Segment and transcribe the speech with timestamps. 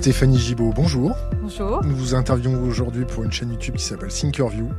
[0.00, 1.14] Stéphanie Gibaud, bonjour.
[1.42, 1.84] Bonjour.
[1.84, 4.70] Nous vous interviewons aujourd'hui pour une chaîne YouTube qui s'appelle Thinkerview.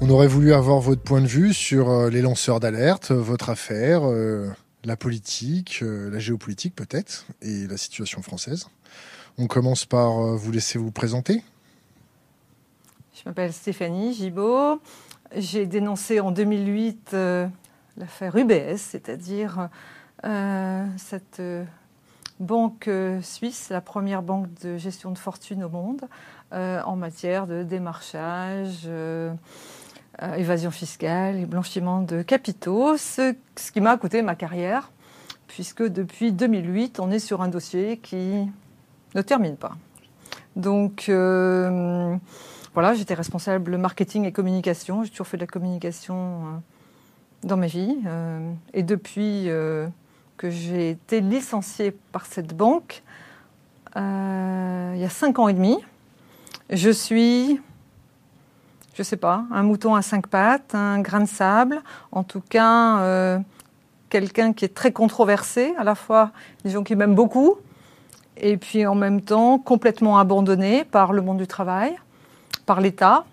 [0.00, 3.50] On aurait voulu avoir votre point de vue sur euh, les lanceurs d'alerte, euh, votre
[3.50, 4.48] affaire, euh,
[4.82, 8.68] la politique, la géopolitique peut-être, et la situation française.
[9.36, 11.44] On commence par vous laisser vous présenter.
[13.12, 14.80] Je m'appelle Stéphanie Gibaud.
[15.36, 17.14] J'ai dénoncé en 2008
[17.98, 19.68] l'affaire UBS, c'est-à-dire
[20.96, 21.42] cette
[22.40, 22.90] banque
[23.22, 26.02] suisse, la première banque de gestion de fortune au monde,
[26.52, 28.88] en matière de démarchage
[30.22, 33.34] euh, évasion fiscale et blanchiment de capitaux, ce,
[33.72, 34.90] qui m'a coûté ma carrière,
[35.46, 38.46] puisque depuis 2008, on est sur un dossier qui
[39.14, 39.76] ne termine pas.
[40.56, 42.14] Donc euh,
[42.74, 46.48] voilà, j'étais responsable marketing et communication, j'ai toujours fait de la communication euh,
[47.44, 47.96] dans ma vie,
[48.74, 49.48] et depuis
[50.40, 53.02] que j'ai été licenciée par cette banque,
[53.94, 54.00] il
[54.96, 55.76] y a cinq ans et demi,
[56.70, 57.60] je suis
[58.94, 63.00] je sais pas, un mouton à cinq pattes, un grain de sable, en tout cas
[63.00, 63.38] euh,
[64.08, 66.30] quelqu'un qui est très controversé, à la fois
[66.64, 67.56] des gens qui m'aiment beaucoup,
[68.38, 71.94] et puis en même temps complètement abandonné par le monde du travail,
[72.64, 73.26] par l'État,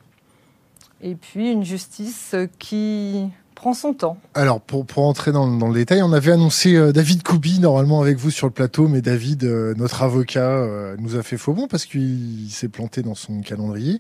[1.02, 4.18] et puis une justice qui prend son temps.
[4.36, 8.18] Alors, pour, pour entrer dans, le détail, on avait annoncé euh, David Koubi, normalement avec
[8.18, 11.68] vous sur le plateau, mais David, euh, notre avocat, euh, nous a fait faux bon
[11.68, 13.98] parce qu'il s'est planté dans son calendrier.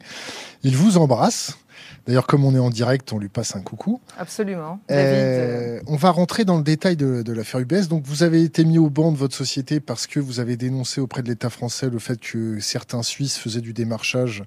[0.63, 1.57] Il vous embrasse.
[2.05, 3.99] D'ailleurs, comme on est en direct, on lui passe un coucou.
[4.17, 4.79] Absolument.
[4.87, 7.87] David, on va rentrer dans le détail de, de l'affaire UBS.
[7.89, 11.01] Donc, vous avez été mis au banc de votre société parce que vous avez dénoncé
[11.01, 14.43] auprès de l'État français le fait que certains Suisses faisaient du démarchage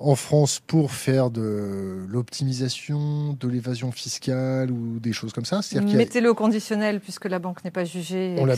[0.00, 6.30] en France pour faire de l'optimisation, de l'évasion fiscale ou des choses comme ça Mettez-le
[6.30, 8.36] au conditionnel puisque la banque n'est pas jugée.
[8.38, 8.56] on l'a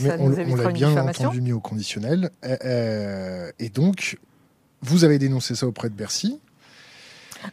[0.71, 2.31] bien entendu mis au conditionnel.
[2.43, 4.17] Euh, euh, et donc,
[4.81, 6.39] vous avez dénoncé ça auprès de Bercy.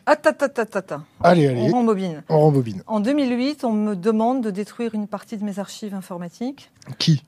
[0.07, 1.03] Attends, attends, attends.
[1.21, 1.61] Allez, allez.
[1.61, 2.23] On rembobine.
[2.29, 2.83] On rembobine.
[2.87, 6.71] En 2008, on me demande de détruire une partie de mes archives informatiques.
[6.99, 7.23] Qui?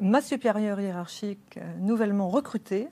[0.00, 2.88] Ma supérieure hiérarchique, euh, nouvellement recrutée,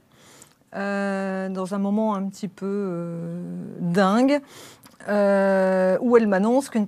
[0.74, 3.42] euh, dans un moment un petit peu euh,
[3.80, 4.40] dingue,
[5.08, 6.86] euh, où elle m'annonce qu'une,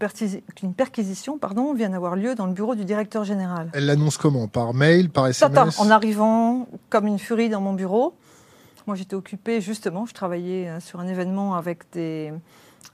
[0.77, 3.71] perquisition pardon, vient d'avoir lieu dans le bureau du directeur général.
[3.73, 4.49] Elle l'annonce comment?
[4.49, 8.15] Par mail, par SMS En arrivant comme une furie dans mon bureau.
[8.87, 12.33] Moi, j'étais occupée, justement, je travaillais sur un événement avec des,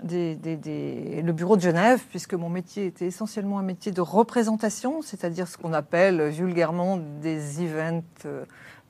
[0.04, 5.56] le bureau de Genève, puisque mon métier était essentiellement un métier de représentation, c'est-à-dire ce
[5.56, 8.02] qu'on appelle vulgairement des events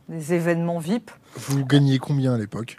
[0.09, 1.11] des événements VIP.
[1.37, 2.79] Vous gagniez combien à l'époque?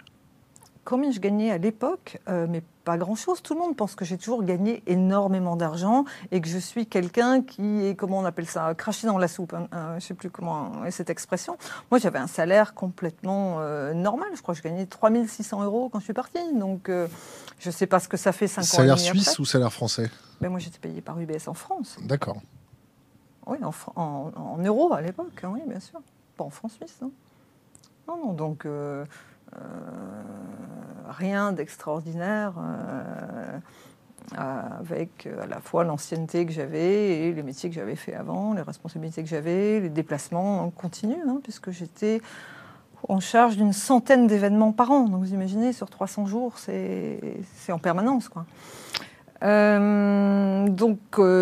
[0.84, 2.18] Combien je gagnais à l'époque?
[2.28, 3.42] Euh, Mais pas grand-chose.
[3.42, 7.42] Tout le monde pense que j'ai toujours gagné énormément d'argent et que je suis quelqu'un
[7.42, 9.52] qui est, comment on appelle ça, craché dans la soupe.
[9.52, 11.58] Hein, euh, je ne sais plus comment est cette expression.
[11.90, 14.28] Moi, j'avais un salaire complètement euh, normal.
[14.34, 16.38] Je crois que je gagnais 3600 euros quand je suis partie.
[16.54, 18.64] Donc, je ne sais pas ce que ça fait 5 ans.
[18.64, 20.10] Salaire suisse ou salaire français?
[20.40, 21.98] Ben, Moi, j'étais payé par UBS en France.
[22.04, 22.40] D'accord.
[23.46, 23.72] Oui, en,
[24.34, 26.00] en euros à l'époque, hein, oui, bien sûr
[26.38, 26.98] pas en France suisse.
[27.02, 27.10] Non,
[28.06, 29.04] non, non donc euh,
[29.54, 29.60] euh,
[31.08, 33.58] rien d'extraordinaire euh,
[34.36, 38.62] avec à la fois l'ancienneté que j'avais et les métiers que j'avais fait avant, les
[38.62, 42.20] responsabilités que j'avais, les déplacements continus, hein, puisque j'étais
[43.08, 45.04] en charge d'une centaine d'événements par an.
[45.04, 47.20] Donc vous imaginez, sur 300 jours, c'est
[47.70, 48.28] en permanence.
[48.28, 48.44] Quoi.
[49.40, 50.98] donc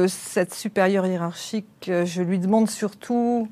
[0.09, 3.49] cette supérieure hiérarchique, je lui demande surtout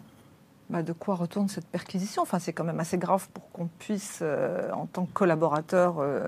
[0.71, 2.23] bah, de quoi retourne cette perquisition.
[2.23, 6.27] Enfin, c'est quand même assez grave pour qu'on puisse, euh, en tant que collaborateur, euh,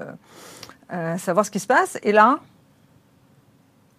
[0.93, 1.99] euh, savoir ce qui se passe.
[2.03, 2.41] Et là,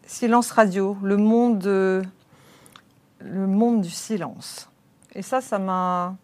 [0.05, 4.69] silence radio, le monde, le monde du silence.
[5.15, 6.15] Et ça, ça m'a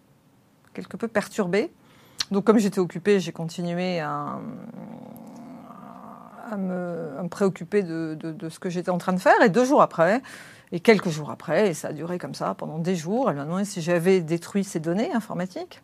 [0.74, 1.72] quelque peu perturbée.
[2.30, 4.40] Donc, comme j'étais occupée, j'ai continué à,
[6.56, 9.42] me, préoccuper de, de, ce que j'étais en train de faire.
[9.42, 10.22] Et deux jours après,
[10.74, 13.46] et quelques jours après, et ça a duré comme ça pendant des jours, elle m'a
[13.46, 15.82] demandé si j'avais détruit ces données informatiques.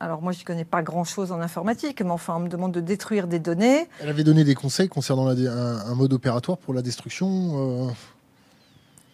[0.00, 2.80] Alors moi, je n'y connais pas grand-chose en informatique, mais enfin, on me demande de
[2.80, 3.88] détruire des données.
[4.00, 7.88] Elle avait donné des conseils concernant un, mode opératoire pour la destruction,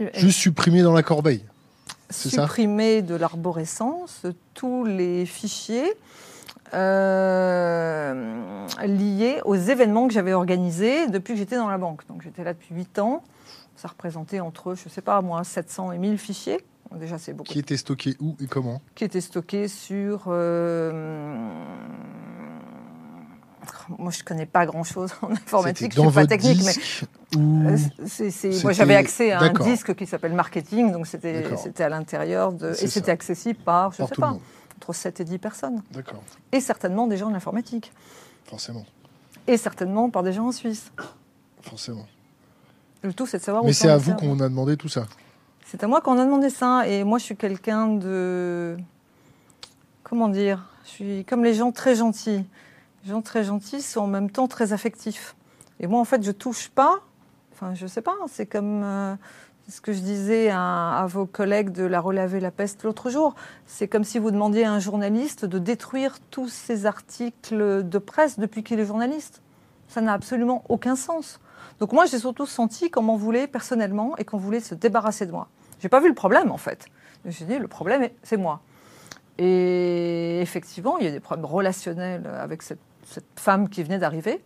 [0.01, 1.45] euh, juste supprimer dans la corbeille.
[2.11, 5.95] Supprimer de l'arborescence tous les fichiers
[6.75, 12.07] euh, liés aux événements que j'avais organisés depuis que j'étais dans la banque.
[12.09, 13.23] Donc j'étais là depuis 8 ans.
[13.77, 16.65] Ça représentait entre, je ne sais pas, moi, 700 et 1000 fichiers.
[16.95, 17.53] Déjà, c'est beaucoup.
[17.53, 18.81] Qui étaient stockés où et comment?
[18.95, 20.25] Qui étaient stockés sur.
[20.29, 21.49] Euh,
[23.99, 26.73] moi, je ne connais pas grand-chose en informatique, je ne suis pas technique, mais
[27.37, 27.77] euh,
[28.63, 32.87] moi j'avais accès à un disque qui s'appelle marketing, donc c'était à l'intérieur de et
[32.87, 34.37] c'était accessible par je ne sais pas
[34.77, 35.83] entre 7 et 10 personnes.
[35.93, 36.23] D'accord.
[36.53, 37.93] Et certainement des gens de l'informatique.
[38.45, 38.85] Forcément.
[39.47, 40.93] Et certainement par des gens en Suisse.
[41.63, 42.07] Forcément.
[43.05, 45.07] Le tout, c'est de savoir où Mais c'est à vous qu'on a demandé tout ça.
[45.67, 46.89] C'est à moi qu'on a demandé ça.
[46.89, 48.79] Et moi, je suis quelqu'un de.
[50.03, 52.47] Comment dire Je suis comme les gens très gentils.
[53.05, 55.37] Les gens très gentils sont en même temps très affectifs.
[55.81, 57.01] Et moi, en fait, je touche pas.
[57.53, 58.17] Enfin, je sais pas.
[58.27, 59.15] C'est comme euh,
[59.69, 63.35] ce que je disais à, à vos collègues de la Relaver la peste l'autre jour.
[63.67, 68.39] C'est comme si vous demandiez à un journaliste de détruire tous ses articles de presse
[68.39, 69.43] depuis qu'il est journaliste.
[69.89, 71.39] Ça n'a absolument aucun sens.
[71.81, 75.33] Donc moi, j'ai surtout senti qu'on m'en voulait personnellement et qu'on voulait se débarrasser de
[75.33, 75.49] moi.
[75.81, 76.87] J'ai pas vu le problème en fait.
[77.27, 78.61] J'ai dit le problème, c'est moi.
[79.39, 82.79] Et effectivement, il y a des problèmes relationnels avec cette,
[83.37, 84.43] femme qui venait d'arriver.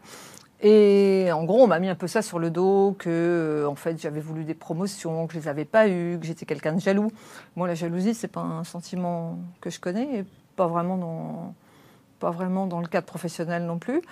[0.60, 3.76] Et en gros, on m'a mis un peu ça sur le dos, que euh, en
[3.76, 6.80] fait j'avais voulu des promotions, que je les avais pas eues, que j'étais quelqu'un de
[6.80, 7.12] jaloux.
[7.54, 10.24] Moi, la jalousie, c'est pas un sentiment que je connais, et
[10.56, 11.54] pas vraiment dans,
[12.18, 14.02] pas vraiment dans le cadre professionnel non plus.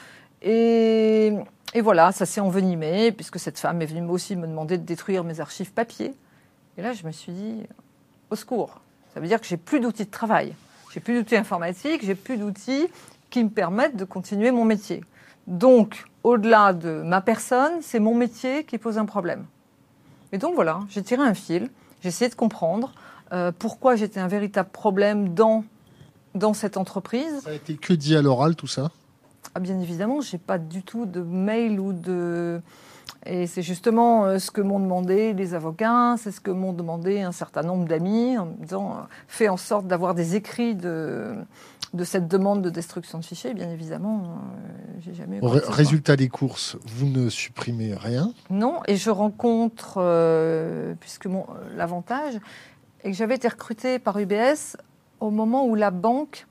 [0.42, 1.32] Et,
[1.74, 5.24] et voilà, ça s'est envenimé, puisque cette femme est venue aussi me demander de détruire
[5.24, 6.14] mes archives papier.
[6.78, 7.62] Et là, je me suis dit,
[8.30, 8.80] au secours.
[9.12, 10.54] Ça veut dire que j'ai plus d'outils de travail.
[10.92, 12.86] J'ai plus d'outils informatiques, j'ai plus d'outils
[13.30, 15.02] qui me permettent de continuer mon métier.
[15.46, 19.46] Donc, au-delà de ma personne, c'est mon métier qui pose un problème.
[20.32, 21.70] Et donc voilà, j'ai tiré un fil,
[22.02, 22.92] j'ai essayé de comprendre
[23.32, 25.64] euh, pourquoi j'étais un véritable problème dans,
[26.34, 27.40] dans cette entreprise.
[27.42, 28.90] Ça a été que dit à l'oral, tout ça?
[29.56, 32.60] Ah, bien évidemment, j'ai pas du tout de mail ou de.
[33.24, 37.22] Et c'est justement euh, ce que m'ont demandé les avocats, c'est ce que m'ont demandé
[37.22, 41.32] un certain nombre d'amis en me disant euh, fais en sorte d'avoir des écrits de,
[41.94, 43.54] de cette demande de destruction de fichiers.
[43.54, 45.38] Bien évidemment, euh, j'ai jamais.
[45.40, 45.62] Ré-.
[45.68, 48.32] Résultat des courses, vous ne supprimez rien?
[48.50, 51.46] Non, et je rencontre, euh, puisque mon-
[51.78, 52.34] l'avantage
[53.04, 54.76] est que j'avais été recrutée par UBS
[55.20, 56.46] au moment où la banque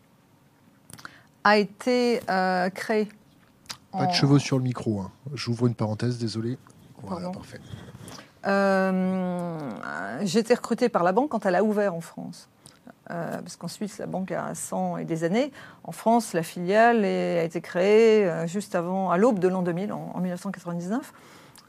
[1.45, 3.07] a été euh, créée.
[3.93, 4.99] Pas de cheveux sur le micro.
[4.99, 5.11] hein.
[5.33, 6.57] J'ouvre une parenthèse, désolé.
[7.03, 7.39] Voilà, Pardon.
[7.39, 7.61] parfait.
[8.45, 9.69] Euh,
[10.23, 12.49] j'ai été recrutée par la banque quand elle a ouvert en France.
[13.11, 15.51] Euh, parce qu'en Suisse, la banque a 100 et des années.
[15.83, 19.93] En France, la filiale est- a été créée juste avant, à l'aube de l'an 2000,
[19.93, 21.13] en, en 1999.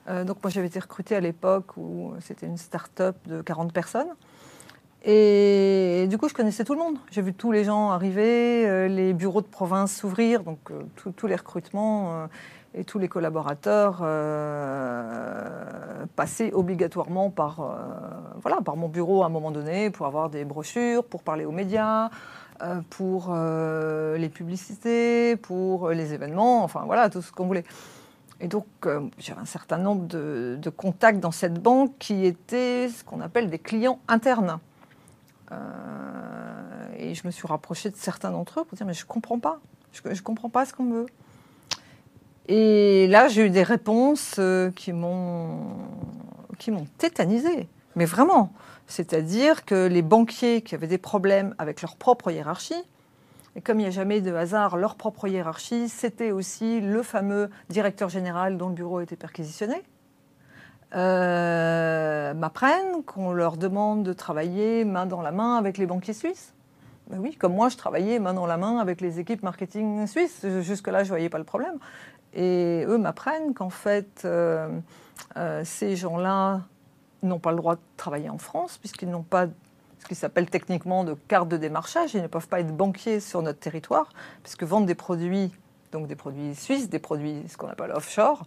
[0.08, 4.08] Euh, donc moi, j'avais été recrutée à l'époque où c'était une start-up de 40 personnes.
[5.08, 6.96] Et, du coup, je connaissais tout le monde.
[7.12, 10.82] J'ai vu tous les gens arriver, euh, les bureaux de province s'ouvrir, donc euh,
[11.14, 12.26] tous- les recrutements euh,
[12.74, 13.98] et tous les collaborateurs
[16.16, 17.78] passer obligatoirement par,
[18.42, 21.52] voilà, par mon bureau à un moment donné pour avoir des brochures, pour parler aux
[21.52, 22.10] médias,
[22.90, 27.64] pour les publicités, pour les événements, enfin voilà, tout ce qu'on voulait.
[28.40, 33.02] Et donc, euh, j'avais un certain nombre de contacts dans cette banque qui étaient ce
[33.04, 34.58] qu'on appelle des clients internes.
[35.52, 39.38] Euh, et je me suis rapprochée de certains d'entre eux pour dire, mais je comprends
[39.38, 39.60] pas.
[39.93, 41.06] Je, je comprends pas ce qu'on veut.
[42.48, 45.75] Et là, j'ai eu des réponses euh, qui m'ont
[46.58, 47.69] qui m'ont tétanisée.
[47.96, 48.52] Mais vraiment.
[48.87, 52.82] C'est-à-dire que les banquiers qui avaient des problèmes avec leur propre hiérarchie,
[53.56, 57.50] et comme il n'y a jamais de hasard, leur propre hiérarchie, c'était aussi le fameux
[57.69, 59.82] directeur général dont le bureau était perquisitionné,
[60.95, 66.55] euh, m'apprennent qu'on leur demande de travailler main dans la main avec les banquiers suisses.
[67.11, 70.45] Ben oui, comme moi, je travaillais main dans la main avec les équipes marketing suisses.
[70.61, 71.78] Jusque-là, je ne voyais pas le problème.
[72.35, 74.69] Et eux m'apprennent qu'en fait, euh,
[75.37, 76.62] euh, ces gens-là
[77.23, 79.47] n'ont pas le droit de travailler en France, puisqu'ils n'ont pas
[79.99, 82.14] ce qui s'appelle techniquement de carte de démarchage.
[82.14, 84.09] Ils ne peuvent pas être banquiers sur notre territoire,
[84.43, 85.52] puisque vendre des produits,
[85.93, 88.45] donc des produits suisses, des produits, ce qu'on appelle offshore,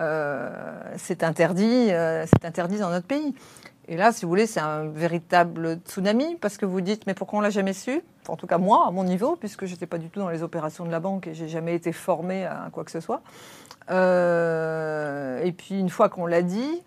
[0.00, 0.50] euh,
[0.96, 3.34] c'est interdit, euh, c'est interdit dans notre pays.
[3.86, 7.40] Et là, si vous voulez, c'est un véritable tsunami parce que vous dites, mais pourquoi
[7.40, 8.00] on l'a jamais su?
[8.28, 10.86] En tout cas, moi, à mon niveau, puisque j'étais pas du tout dans les opérations
[10.86, 13.20] de la banque et j'ai jamais été formée à quoi que ce soit.
[13.90, 16.82] Euh, et puis, une fois qu'on l'a dit,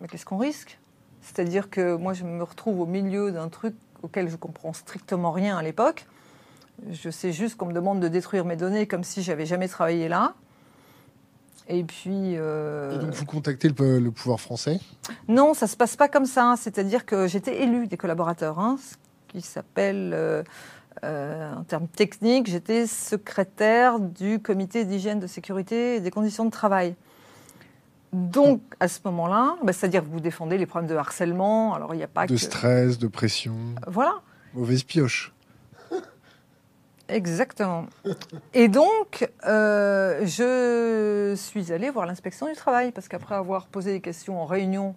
[0.00, 0.78] mais qu'est-ce qu'on risque?
[1.20, 5.56] C'est-à-dire que moi, je me retrouve au milieu d'un truc auquel je comprends strictement rien
[5.56, 6.06] à l'époque.
[6.90, 10.08] Je sais juste qu'on me demande de détruire mes données comme si j'avais jamais travaillé
[10.08, 10.34] là.
[11.68, 12.34] Et puis.
[12.36, 14.80] euh, Et donc vous contactez le, le pouvoir français?
[15.28, 16.54] Non, ça se passe pas comme ça.
[16.58, 18.96] C'est-à-dire que j'étais élue des collaborateurs, hein, ce
[19.28, 20.42] qui s'appelle, euh,
[21.04, 26.50] euh, en termes techniques, j'étais secrétaire du comité d'hygiène, de sécurité et des conditions de
[26.50, 26.94] travail.
[28.12, 31.74] Donc, à ce moment-là, bah, c'est-à-dire que vous défendez les problèmes de harcèlement.
[31.74, 32.36] Alors, il n'y a pas De que.
[32.38, 33.56] stress, de pression,
[33.88, 34.20] Voilà.
[34.54, 35.33] mauvaise pioche.
[37.08, 37.86] Exactement.
[38.54, 44.00] Et donc, euh, je suis allée voir l'inspection du travail, parce qu'après avoir posé des
[44.00, 44.94] questions en réunion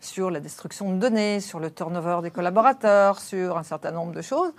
[0.00, 4.22] sur la destruction de données, sur le turnover des collaborateurs, sur un certain nombre de
[4.22, 4.52] choses,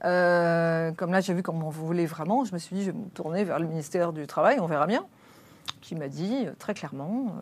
[0.00, 3.08] comme là, j'ai vu comment vous voulez vraiment, je me suis dit, je vais me
[3.08, 5.04] tourner vers le ministère du Travail, on verra bien
[5.80, 7.34] qui m'a dit très clairement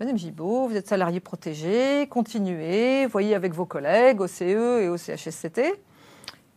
[0.00, 4.96] Madame Gibault, vous êtes salarié protégé, continuez, voyez avec vos collègues au CE et au
[4.96, 5.80] CHSCT.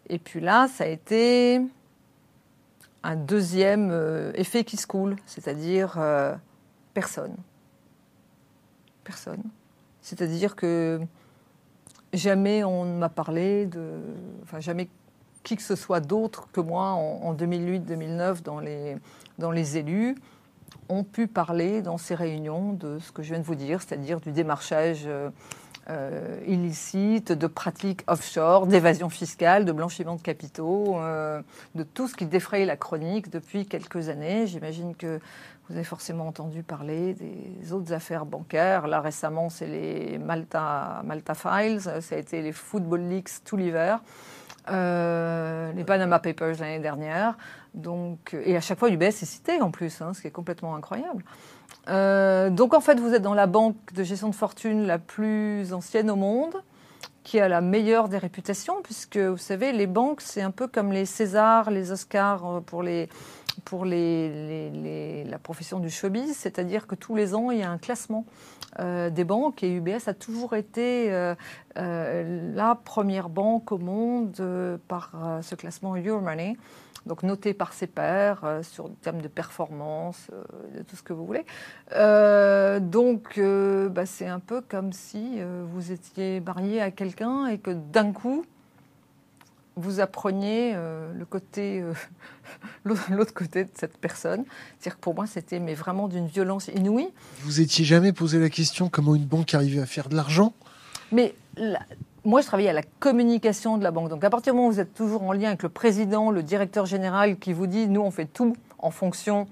[0.09, 1.61] Et puis là, ça a été
[3.03, 6.35] un deuxième euh, effet qui se coule, c'est-à-dire euh,
[6.93, 7.35] personne.
[9.03, 9.43] Personne.
[10.01, 11.01] C'est-à-dire que
[12.13, 13.99] jamais on ne m'a parlé de.
[14.43, 14.89] Enfin, jamais
[15.43, 18.95] qui que ce soit d'autre que moi en, 2008-2009 dans les,
[19.39, 20.15] dans les élus
[20.87, 24.21] ont pu parler dans ces réunions de ce que je viens de vous dire, c'est-à-dire
[24.21, 25.03] du démarchage.
[25.05, 25.29] Euh,
[25.89, 31.41] euh, illicites, de pratiques offshore, d'évasion fiscale, de blanchiment de capitaux, euh,
[31.75, 34.47] de tout ce qui défraye la chronique depuis quelques années.
[34.47, 35.19] J'imagine que
[35.67, 38.87] vous avez forcément entendu parler des autres affaires bancaires.
[38.87, 44.01] Là, récemment, c'est les Malta, Malta Files, ça a été les Football Leaks tout l'hiver.
[44.69, 47.37] Euh, les Panama Papers l'année dernière.
[47.73, 50.75] Donc, et à chaque fois, UBS est cité en plus, hein, ce qui est complètement
[50.75, 51.23] incroyable.
[51.89, 55.73] Euh, donc en fait, vous êtes dans la banque de gestion de fortune la plus
[55.73, 56.55] ancienne au monde,
[57.23, 60.91] qui a la meilleure des réputations, puisque vous savez, les banques, c'est un peu comme
[60.91, 63.09] les Césars, les Oscars euh, pour, les,
[63.65, 67.77] pour les, la profession du showbiz, c'est-à-dire que tous les ans, il y a un
[67.77, 68.25] classement
[68.79, 71.11] euh, des banques, et UBS a toujours été
[71.75, 75.11] la première banque au monde par
[75.41, 76.57] ce classement Euromoney
[77.05, 81.03] donc noté par ses pairs euh, sur le termes de performance, euh, de tout ce
[81.03, 81.45] que vous voulez.
[81.93, 85.39] Euh, donc bah, c'est un peu comme si
[85.71, 88.45] vous étiez marié à quelqu'un et que d'un coup,
[89.75, 91.83] vous appreniez le côté,
[92.85, 94.45] l'autre côté de cette personne.
[94.77, 97.09] C'est-à-dire que pour moi, c'était mais vraiment d'une violence inouïe.
[97.41, 100.53] Vous étiez jamais posé la question comment une banque arrivait à faire de l'argent?
[101.11, 101.33] Mais
[102.25, 104.09] moi, je travaillais à la communication de la banque.
[104.09, 106.41] Donc, à partir du moment où vous êtes toujours en lien avec le président, le
[106.41, 109.47] directeur général qui vous dit, nous, on fait tout en fonction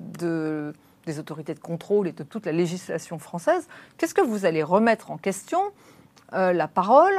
[0.00, 0.72] de,
[1.06, 5.10] des autorités de contrôle et de toute la législation française, qu'est-ce que vous allez remettre
[5.10, 5.60] en question
[6.32, 7.14] euh, la parole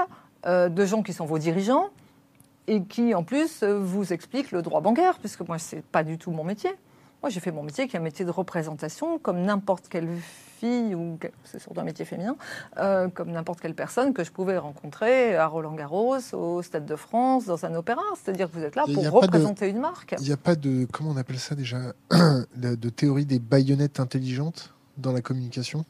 [0.48, 1.90] euh, de gens qui sont vos dirigeants
[2.68, 6.18] et qui, en plus, vous expliquent le droit bancaire, puisque moi, ce n'est pas du
[6.18, 6.72] tout mon métier.
[7.26, 10.10] Moi, j'ai fait mon métier qui est un métier de représentation, comme n'importe quelle
[10.60, 12.36] fille, ou c'est surtout un métier féminin,
[12.78, 16.96] euh, comme n'importe quelle personne que je pouvais rencontrer à Roland Garros, au Stade de
[16.96, 18.04] France, dans un opéra.
[18.14, 20.14] C'est-à-dire que vous êtes là pour représenter une marque.
[20.20, 21.94] Il n'y a pas de, comment on appelle ça déjà,
[22.56, 25.84] de théorie des baïonnettes intelligentes dans la communication?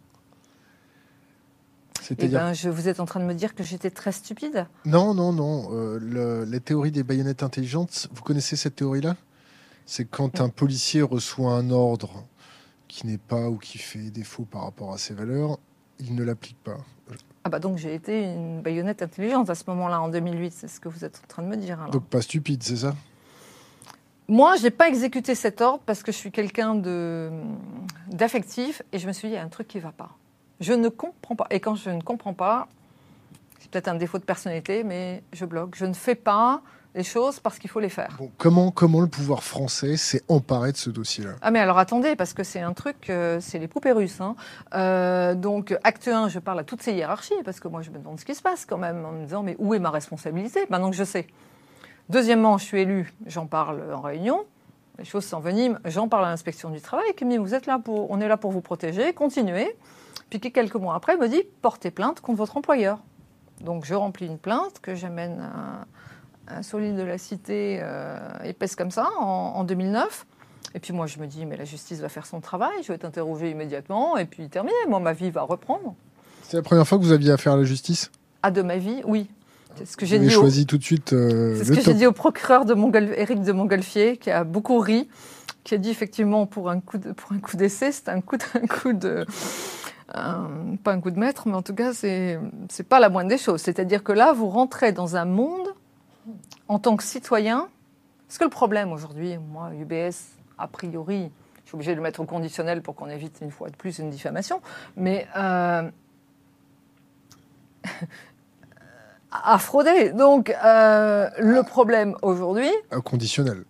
[2.18, 5.14] Eh ben, je, vous êtes en train de me dire que j'étais très stupide Non,
[5.14, 5.68] non, non.
[5.74, 9.18] Euh, la théorie des baïonnettes intelligentes, vous connaissez cette théorie-là?
[9.86, 12.26] C'est quand un policier reçoit un ordre
[12.88, 15.58] qui n'est pas ou qui fait défaut par rapport à ses valeurs,
[16.00, 16.78] il ne l'applique pas.
[17.44, 20.80] Ah bah donc j'ai été une baïonnette intelligente à ce moment-là, en 2008, c'est ce
[20.80, 21.78] que vous êtes en train de me dire.
[21.92, 22.96] Donc pas stupide, c'est ça?
[24.28, 26.74] Moi, je n'ai pas exécuté cet ordre parce que je suis quelqu'un
[28.08, 30.18] d'affectif et je me suis dit, il y a un truc qui ne va pas.
[30.60, 31.46] Je ne comprends pas.
[31.52, 32.68] Et quand je ne comprends pas,
[33.60, 35.76] c'est peut-être un défaut de personnalité, mais je bloque.
[35.76, 36.64] Je ne fais pas
[36.96, 38.18] les choses parce qu'il faut les faire.
[38.38, 41.34] comment, comment le pouvoir français s'est emparé de ce dossier-là?
[41.42, 44.22] Ah mais alors attendez, parce que c'est un truc, euh, c'est les poupées russes.
[44.22, 44.36] Hein.
[44.74, 48.00] Euh, donc acte 1, je parle à toutes ces hiérarchies, parce que moi je me
[48.00, 50.62] demande ce qui se passe quand même, en me disant mais où est ma responsabilité?
[50.70, 51.28] Maintenant que je sais
[52.08, 54.46] Deuxièmement, je suis élu, j'en parle en réunion,
[55.00, 57.80] les choses s'enveniment, j'en parle à l'inspection du travail, qui me dit vous êtes là
[57.80, 59.76] pour, on est là pour vous protéger, continuez.
[60.30, 63.00] Puis quelques mois après, me dit portez plainte contre votre employeur.
[63.62, 65.86] Donc je remplis une plainte que j'amène à
[66.48, 70.26] un solide de la cité euh, épaisse comme ça en, 2009.
[70.74, 72.96] Et puis moi, je me dis, mais la justice va faire son travail, je vais
[72.96, 74.76] être interrogé immédiatement, et puis terminé.
[74.90, 75.96] Moi, ma vie va reprendre.
[76.44, 78.12] C'est la première fois que vous aviez affaire à la justice?
[78.44, 79.30] Ah, de ma vie, oui.
[79.76, 80.30] C'est ce que j'ai dit.
[80.30, 81.14] choisi tout de suite.
[81.14, 83.14] Euh, c'est ce que j'ai dit au procureur de Montgol...
[83.16, 85.10] Éric de Montgolfier, qui a beaucoup ri,
[85.64, 87.12] qui a dit effectivement pour un coup de...
[87.12, 89.26] pour un coup d'essai, c'est un coup de, un coup de
[90.84, 93.38] pas un coup de maître, mais en tout cas, c'est c'est pas la moindre des
[93.38, 93.62] choses.
[93.62, 95.68] C'est-à-dire que là, vous rentrez dans un monde
[96.68, 97.68] en tant que citoyen,
[98.30, 100.16] est-ce que le problème aujourd'hui, moi, UBS,
[100.58, 101.32] a priori,
[101.64, 104.00] je suis obligé de le mettre au conditionnel pour qu'on évite une fois de plus
[104.00, 104.62] une diffamation,
[104.96, 105.90] mais euh,
[109.32, 110.12] à frauder.
[110.12, 112.70] Donc, euh, le problème aujourd'hui.
[112.96, 113.64] Au conditionnel.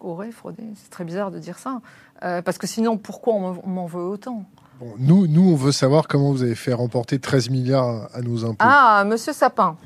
[0.00, 0.62] Aurait fraudé.
[0.76, 1.80] C'est très bizarre de dire ça.
[2.22, 4.44] Euh, parce que sinon, pourquoi on m'en veut autant?
[4.80, 8.44] Bon, nous, nous, on veut savoir comment vous avez fait remporter 13 milliards à nos
[8.44, 8.56] impôts.
[8.60, 9.76] Ah, monsieur Sapin.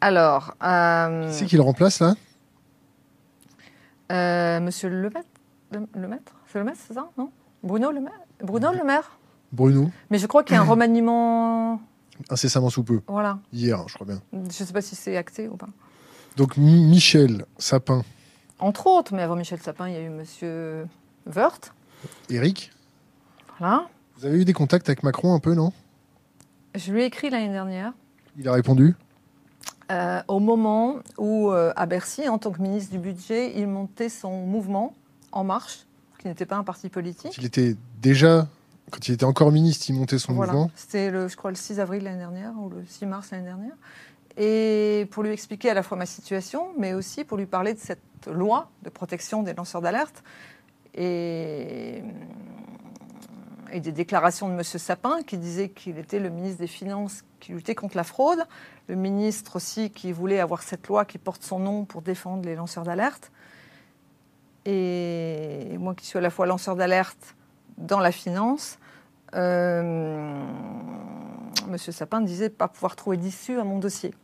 [0.00, 0.54] Alors.
[0.62, 2.14] Euh, c'est qui le remplace là
[4.10, 5.28] euh, Monsieur Le Maître,
[5.72, 7.30] le, Maître C'est le Maître, c'est ça Non
[7.62, 9.18] Bruno Le Maître Bruno Le Maire
[9.52, 9.90] Bruno.
[10.10, 11.80] Mais je crois qu'il y a un remaniement.
[12.30, 13.00] Incessamment sous peu.
[13.06, 13.38] Voilà.
[13.52, 14.20] Hier, je crois bien.
[14.32, 15.68] Je ne sais pas si c'est acté ou pas.
[16.36, 18.02] Donc Michel Sapin.
[18.58, 20.86] Entre autres, mais avant Michel Sapin, il y a eu Monsieur
[21.26, 21.72] Wörth.
[22.30, 22.72] Eric.
[23.58, 23.86] Voilà.
[24.16, 25.72] Vous avez eu des contacts avec Macron un peu, non?
[26.74, 27.92] Je lui ai écrit l'année dernière.
[28.36, 28.94] Il a répondu?
[29.90, 34.08] Euh, Au moment où, euh, à Bercy, en tant que ministre du Budget, il montait
[34.08, 34.94] son mouvement
[35.32, 35.86] En Marche,
[36.18, 37.36] qui n'était pas un parti politique.
[37.38, 38.46] Il était déjà,
[38.90, 40.52] quand il était encore ministre, il montait son voilà.
[40.52, 43.74] mouvement C'était, je crois, le 6 avril l'année dernière, ou le 6 mars l'année dernière.
[44.36, 47.80] Et pour lui expliquer à la fois ma situation, mais aussi pour lui parler de
[47.80, 50.22] cette loi de protection des lanceurs d'alerte.
[50.94, 52.02] Et
[53.72, 54.62] et des déclarations de M.
[54.62, 58.40] Sapin qui disait qu'il était le ministre des Finances qui luttait contre la fraude,
[58.88, 62.54] le ministre aussi qui voulait avoir cette loi qui porte son nom pour défendre les
[62.54, 63.30] lanceurs d'alerte.
[64.64, 67.36] Et moi qui suis à la fois lanceur d'alerte
[67.78, 68.78] dans la finance,
[69.34, 70.42] euh,
[71.68, 71.78] M.
[71.78, 74.14] Sapin disait pas pouvoir trouver d'issue à mon dossier.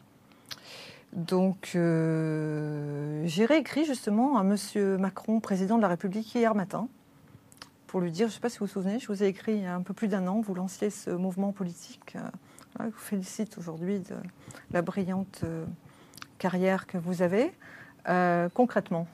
[1.12, 4.56] Donc euh, j'ai réécrit justement à M.
[4.98, 6.88] Macron, président de la République, hier matin,
[7.86, 9.52] pour lui dire, je ne sais pas si vous vous souvenez, je vous ai écrit
[9.54, 12.16] il y a un peu plus d'un an, vous lanciez ce mouvement politique.
[12.80, 14.16] Je vous félicite aujourd'hui de
[14.72, 15.64] la brillante euh,
[16.38, 17.52] carrière que vous avez.
[18.08, 19.06] Euh, concrètement,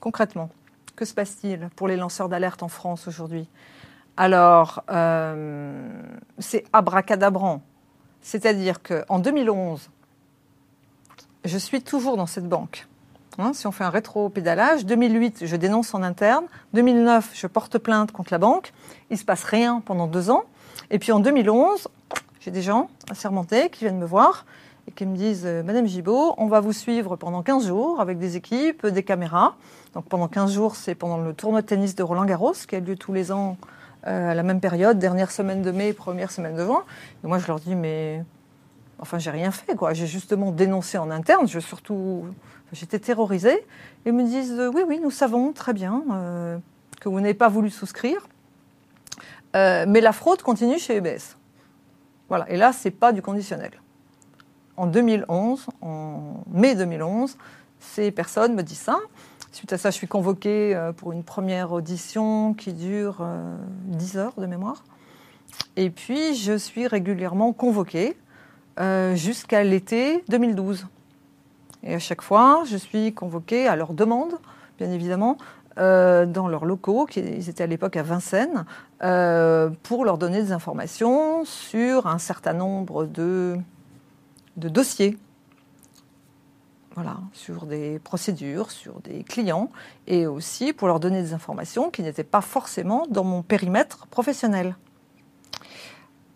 [0.00, 0.50] concrètement,
[0.96, 3.48] que se passe-t-il pour les lanceurs d'alerte en France aujourd'hui?
[4.16, 5.88] Alors, euh,
[6.38, 7.62] c'est abracadabrant.
[8.20, 9.90] C'est-à-dire qu'en 2011,
[11.44, 12.86] je suis toujours dans cette banque.
[13.38, 16.46] Hein, si on fait un rétro-pédalage, 2008, je dénonce en interne.
[16.74, 18.72] 2009, je porte plainte contre la banque.
[19.10, 20.44] Il ne se passe rien pendant deux ans.
[20.90, 21.88] Et puis en 2011,
[22.40, 24.46] j'ai des gens assermentés qui viennent me voir
[24.86, 28.18] et qui me disent euh, Madame Gibault, on va vous suivre pendant 15 jours avec
[28.18, 29.56] des équipes, des caméras.
[29.92, 32.80] Donc pendant 15 jours, c'est pendant le tournoi de tennis de Roland Garros qui a
[32.80, 33.58] lieu tous les ans
[34.06, 36.84] euh, à la même période, dernière semaine de mai, première semaine de juin.
[37.22, 38.24] Et moi, je leur dis Mais
[38.98, 39.92] enfin, j'ai rien fait, quoi.
[39.92, 41.46] J'ai justement dénoncé en interne.
[41.46, 42.24] Je surtout
[42.72, 43.66] J'étais terrorisée.
[44.06, 46.02] Ils me disent euh, Oui, oui, nous savons très bien
[46.98, 48.26] que vous n'avez pas voulu souscrire,
[49.56, 51.36] euh, mais la fraude continue chez UBS.
[52.28, 53.70] Voilà, et là, ce n'est pas du conditionnel.
[54.76, 57.36] En 2011, en mai 2011,
[57.80, 58.98] ces personnes me disent ça.
[59.50, 63.26] Suite à ça, je suis convoquée pour une première audition qui dure
[63.86, 64.84] 10 heures de mémoire.
[65.76, 68.16] Et puis, je suis régulièrement convoquée
[69.14, 70.86] jusqu'à l'été 2012.
[71.82, 74.38] Et à chaque fois, je suis convoquée à leur demande,
[74.78, 75.38] bien évidemment,
[75.78, 78.64] euh, dans leurs locaux, qui étaient à l'époque à Vincennes,
[79.02, 83.56] euh, pour leur donner des informations sur un certain nombre de,
[84.56, 85.16] de dossiers.
[86.94, 89.70] Voilà, sur des procédures, sur des clients,
[90.08, 94.74] et aussi pour leur donner des informations qui n'étaient pas forcément dans mon périmètre professionnel.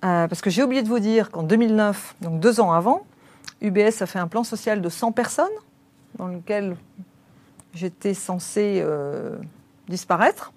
[0.05, 3.03] Euh, parce que j'ai oublié de vous dire qu'en 2009, donc deux ans avant,
[3.61, 5.47] UBS a fait un plan social de 100 personnes
[6.17, 6.77] dans lequel
[7.75, 9.37] j'étais censée euh,
[9.89, 10.53] disparaître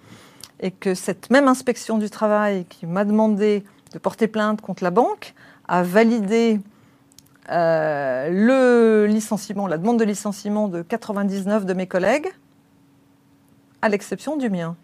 [0.60, 4.92] et que cette même inspection du travail qui m'a demandé de porter plainte contre la
[4.92, 5.34] banque
[5.68, 6.60] a validé
[7.52, 12.28] euh, le licenciement, la demande de licenciement de 99 de mes collègues,
[13.82, 14.76] à l'exception du mien.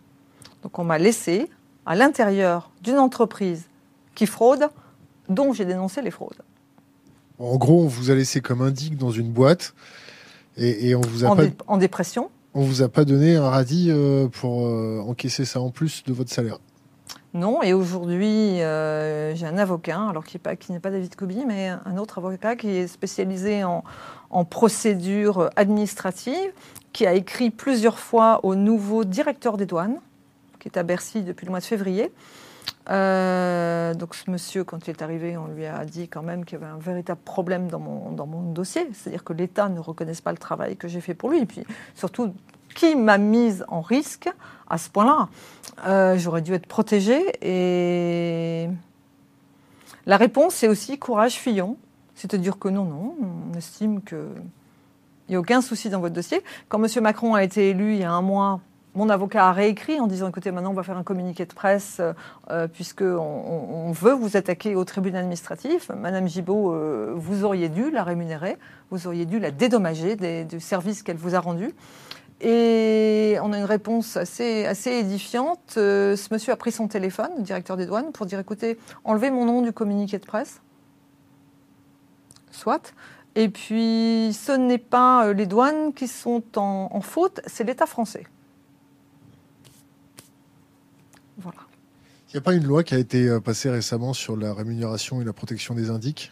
[0.63, 1.49] Donc on m'a laissé
[1.85, 3.65] à l'intérieur d'une entreprise
[4.13, 4.69] qui fraude,
[5.29, 6.41] dont j'ai dénoncé les fraudes.
[7.39, 9.73] En gros, on vous a laissé comme indique dans une boîte
[10.61, 12.29] et, on vous a en, pas, en dépression.
[12.53, 16.13] On vous a pas donné un radis euh, pour euh, encaisser ça en plus de
[16.13, 16.59] votre salaire?
[17.33, 20.37] Non, et aujourd'hui, euh, j'ai un avocat, alors qui
[20.69, 23.85] n'est pas, David Koubi, mais un autre avocat qui est spécialisé en,
[24.29, 26.51] en procédure administrative,
[26.91, 29.99] qui a écrit plusieurs fois au nouveau directeur des douanes,
[30.59, 32.11] qui est à Bercy depuis le mois de février,
[32.89, 36.59] euh, donc ce monsieur, quand il est arrivé, on lui a dit quand même qu'il
[36.59, 40.21] y avait un véritable problème dans mon, dans mon dossier, c'est-à-dire que l'État ne reconnaisse
[40.21, 41.63] pas le travail que j'ai fait pour lui, et puis
[41.95, 42.33] surtout,
[42.75, 44.29] qui m'a mise en risque
[44.69, 45.29] à ce point-là?
[45.85, 48.69] Euh, J'aurais dû être protégée, et
[50.05, 51.77] la réponse, c'est aussi courage Fillon,
[52.15, 54.17] c'est-à-dire que non, non, on estime qu'il
[55.29, 56.41] n'y a aucun souci dans votre dossier.
[56.67, 57.03] Quand M.
[57.03, 58.59] Macron a été élu il y a un mois,
[58.93, 61.97] mon avocat a réécrit en disant écoutez, maintenant on va faire un communiqué de presse
[61.99, 62.13] euh,
[62.49, 62.67] euh
[63.93, 65.89] veut vous attaquer au tribunal administratif.
[65.95, 68.57] Madame Gibault, euh, vous auriez dû la rémunérer,
[68.89, 71.73] vous auriez dû la dédommager du service qu'elle vous a rendu.
[72.41, 75.75] Et on a une réponse assez, assez édifiante.
[75.77, 79.29] Euh, ce monsieur a pris son téléphone, le directeur des douanes, pour dire écoutez, enlevez
[79.29, 80.61] mon nom du communiqué de presse.
[82.51, 82.93] Soit.
[83.35, 88.25] Et puis, ce n'est pas les douanes qui sont en faute, c'est l'État français.
[92.29, 95.21] Il n'y a pas une loi qui a été euh, passée récemment sur la rémunération
[95.21, 96.31] et la protection des indiques?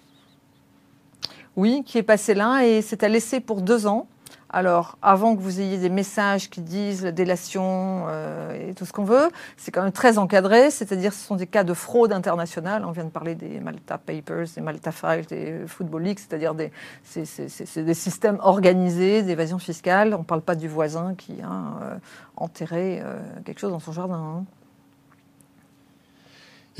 [1.56, 4.08] Oui, qui est passée là et c'est à laisser pour deux ans.
[4.52, 8.92] Alors, avant que vous ayez des messages qui disent la délation euh, et tout ce
[8.92, 12.84] qu'on veut, c'est quand même très encadré, c'est-à-dire ce sont des cas de fraude internationale.
[12.84, 16.72] On vient de parler des Malta Papers, des Malta Files, des Football Leaks, c'est-à-dire des,
[17.04, 20.16] c'est, des systèmes organisés d'évasion fiscale.
[20.16, 21.98] On ne parle pas du voisin qui a euh,
[22.36, 24.16] enterré euh, quelque chose dans son jardin.
[24.16, 24.46] Hein.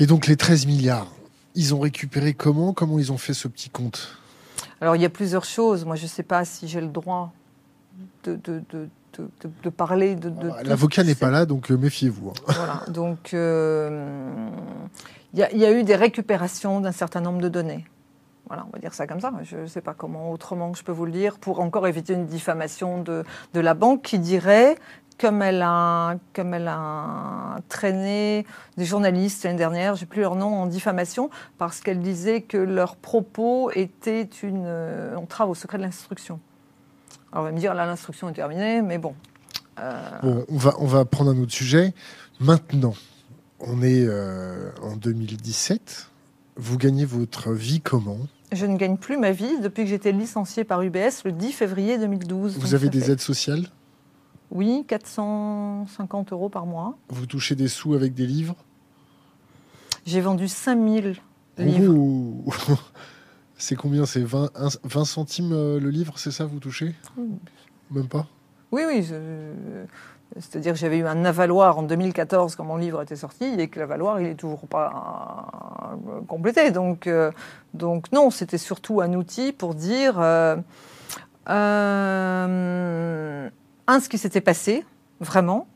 [0.00, 1.08] Et donc les 13 milliards,
[1.54, 2.72] ils ont récupéré comment?
[2.72, 4.16] Comment ils ont fait ce petit compte?
[4.80, 5.84] Alors il y a plusieurs choses.
[5.84, 7.32] Moi je ne sais pas si j'ai le droit
[8.24, 8.88] de, de, de,
[9.62, 10.32] de parler de.
[10.56, 12.30] Ah, l'avocat n'est pas là, donc euh, méfiez-vous.
[12.30, 12.42] Hein.
[12.46, 14.48] Voilà, donc euh,
[15.34, 17.84] il y, y, a eu des récupérations d'un certain nombre de données.
[18.46, 19.32] Voilà, on va dire ça comme ça.
[19.42, 22.26] Je ne sais pas comment autrement je peux vous le dire pour encore éviter une
[22.26, 24.76] diffamation de, de la banque qui dirait
[25.20, 28.46] comme elle a, comme elle a traîné
[28.78, 31.28] des journalistes l'année dernière, j'ai plus leur nom, en diffamation,
[31.58, 36.40] parce qu'elle disait que leurs propos étaient une euh, entrave au secret de l'instruction.
[37.32, 39.14] Alors on va me dire, là, l'instruction est terminée, mais bon.
[39.78, 41.92] Euh, bon on, va, on va prendre un autre sujet.
[42.40, 42.94] Maintenant,
[43.60, 46.08] on est euh, en 2017.
[46.56, 48.18] Vous gagnez votre vie comment?
[48.52, 51.52] Je ne gagne plus ma vie depuis que j'ai été licenciée par UBS le 10
[51.52, 52.56] février 2012.
[52.58, 53.68] Vous avez des aides sociales?
[54.50, 56.98] Oui, 450 euros par mois.
[57.08, 58.56] Vous touchez des sous avec des livres?
[60.06, 61.16] J'ai vendu 5000
[61.58, 62.44] livres.
[63.56, 64.06] C'est combien?
[64.06, 64.50] C'est 20,
[64.84, 66.94] 20, centimes euh, le livre, c'est ça, vous touchez?
[67.90, 68.26] Même pas?
[68.72, 69.06] Oui, oui.
[70.38, 73.78] C'est-à-dire que j'avais eu un avaloir en 2014 quand mon livre était sorti et que
[73.78, 76.70] l'avaloir, il n'est toujours pas euh, complété.
[76.70, 77.32] Donc, euh,
[77.74, 80.14] donc non, c'était surtout un outil pour dire,
[83.90, 84.84] un, ce qui s'était passé,
[85.20, 85.66] vraiment,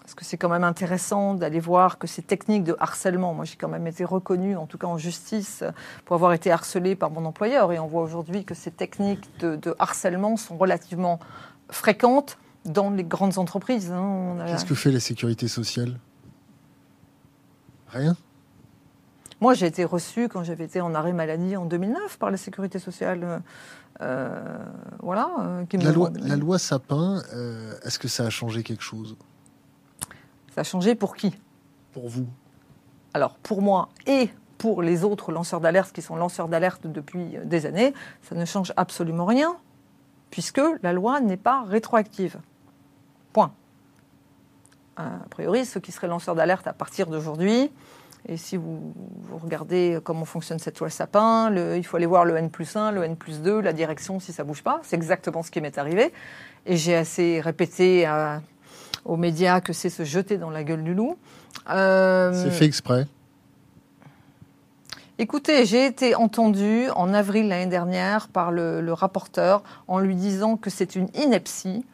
[0.00, 3.56] parce que c'est quand même intéressant d'aller voir que ces techniques de harcèlement, moi j'ai
[3.56, 5.64] quand même été reconnue, en tout cas en justice,
[6.06, 9.76] pour avoir été harcelée par mon employeur, et on voit aujourd'hui que ces techniques de,
[9.78, 11.18] harcèlement sont relativement
[11.70, 13.92] fréquentes dans les grandes entreprises.
[13.92, 14.36] Hein.
[14.46, 15.98] Qu'est-ce que fait la sécurité sociale?
[17.88, 18.16] Rien
[19.40, 22.78] moi, j'ai été reçue quand j'avais été en arrêt maladie en 2009 par la sécurité
[22.78, 23.42] sociale.
[24.00, 24.58] Euh,
[25.00, 25.30] voilà.
[25.40, 29.16] Euh, la, loi, la, loi, Sapin, euh, est-ce que ça a changé quelque chose?
[30.54, 31.38] Ça a changé pour qui?
[31.92, 32.26] Pour vous?
[33.14, 37.64] Alors, pour moi et pour les autres lanceurs d'alerte qui sont lanceurs d'alerte depuis des
[37.64, 39.56] années, ça ne change absolument rien,
[40.30, 42.38] puisque la loi n'est pas rétroactive.
[43.32, 43.52] Point.
[44.96, 47.70] A priori, ceux qui seraient lanceurs d'alerte à partir d'aujourd'hui,
[48.28, 48.94] et si vous,
[49.42, 53.04] regardez comment fonctionne cette loi Sapin, il faut aller voir le N plus 1, le
[53.04, 54.80] N plus 2, la direction si ça bouge pas.
[54.82, 56.12] C'est exactement ce qui m'est arrivé.
[56.66, 58.42] Et j'ai assez répété à
[59.04, 61.16] aux médias que c'est se jeter dans la gueule du loup.
[61.70, 63.06] Euh, c'est fait exprès.
[65.18, 70.70] Écoutez, j'ai été entendue en avril l'année dernière par le, rapporteur en lui disant que
[70.70, 71.84] c'est une ineptie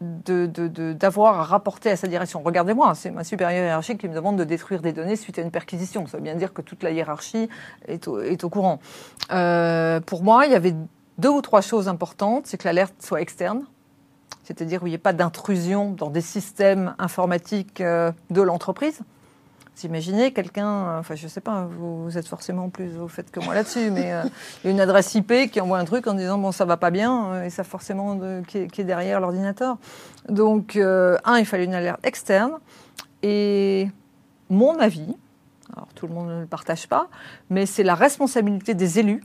[0.00, 2.40] d'avoir à rapporter à sa direction.
[2.42, 5.50] Regardez-moi, c'est ma supérieure hiérarchique qui me demande de détruire des données suite à une
[5.50, 6.06] perquisition.
[6.06, 7.48] Ça veut bien dire que toute la hiérarchie
[7.86, 8.78] est au, est au courant.
[9.32, 10.74] Euh, pour moi, il y avait
[11.18, 12.46] deux ou trois choses importantes.
[12.46, 13.64] C'est que l'alerte soit externe
[14.48, 19.00] c'est-à-dire où il n'y ait pas d'intrusion dans des systèmes informatiques euh, de l'entreprise.
[19.78, 23.54] Vous imaginez quelqu'un, enfin je sais pas, vous, êtes forcément plus au fait que moi
[23.54, 24.24] là-dessus, mais euh,
[24.64, 27.44] une adresse IP qui envoie un truc en disant bon ça va pas bien euh,
[27.44, 29.76] et ça forcément qui, est, derrière l'ordinateur.
[30.28, 32.54] Donc un, il fallait une alerte externe
[33.22, 33.88] et
[34.50, 35.14] mon avis,
[35.72, 37.08] alors tout le monde ne le partage pas,
[37.48, 39.22] mais c'est la responsabilité des élus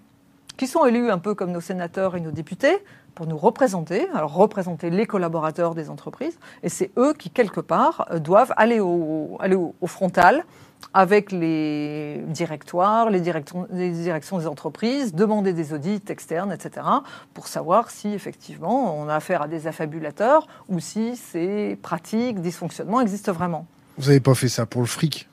[0.56, 2.78] qui sont élus un peu comme nos sénateurs et nos députés,
[3.16, 8.08] pour nous représenter, alors représenter les collaborateurs des entreprises, et c'est eux qui, quelque part,
[8.12, 10.46] euh, doivent aller au, aller au, frontal
[10.94, 16.86] avec les directoires, les directions, les directions des entreprises, demander des audits externes, etc.,
[17.34, 23.02] pour savoir si effectivement on a affaire à des affabulateurs ou si ces pratiques, dysfonctionnements
[23.02, 23.66] existent vraiment.
[23.98, 25.30] Vous n'avez pas fait ça pour le fric?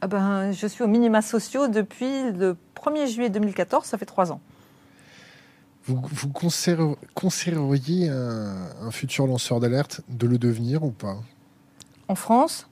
[0.00, 4.32] Ah ben, Je suis au minima sociaux depuis le 1er juillet 2014, ça fait trois
[4.32, 4.40] ans.
[5.86, 6.30] Vous, vous
[7.14, 11.18] conseilleriez un, futur lanceur d'alerte de le devenir ou pas?
[12.08, 12.68] En France?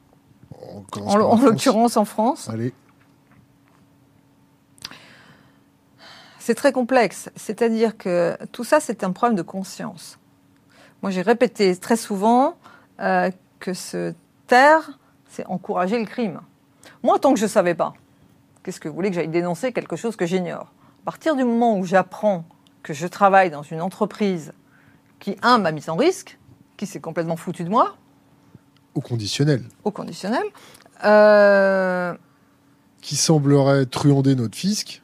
[0.97, 2.49] En, l'occurrence en France?
[2.49, 2.73] Allez.
[6.39, 7.31] C'est très complexe.
[7.37, 10.19] C'est-à-dire que tout ça, c'est un problème de conscience.
[11.03, 12.57] Moi, j'ai répété très souvent
[13.01, 14.15] euh, que se
[14.47, 14.99] taire,
[15.29, 16.41] c'est encourager le crime.
[17.03, 17.93] Moi, tant que je ne savais pas,
[18.63, 20.73] qu'est-ce que vous voulez que j'aille dénoncer quelque chose que j'ignore?
[21.03, 22.45] À partir du moment où j'apprends
[22.83, 24.53] que je travaille dans une entreprise
[25.21, 26.39] qui, un, m'a mis en risque,
[26.77, 27.97] qui s'est complètement foutu de moi.
[28.95, 29.63] Au conditionnel.
[29.85, 30.43] Au conditionnel.
[31.05, 32.15] Euh,
[33.01, 35.03] qui semblerait truander notre fisc.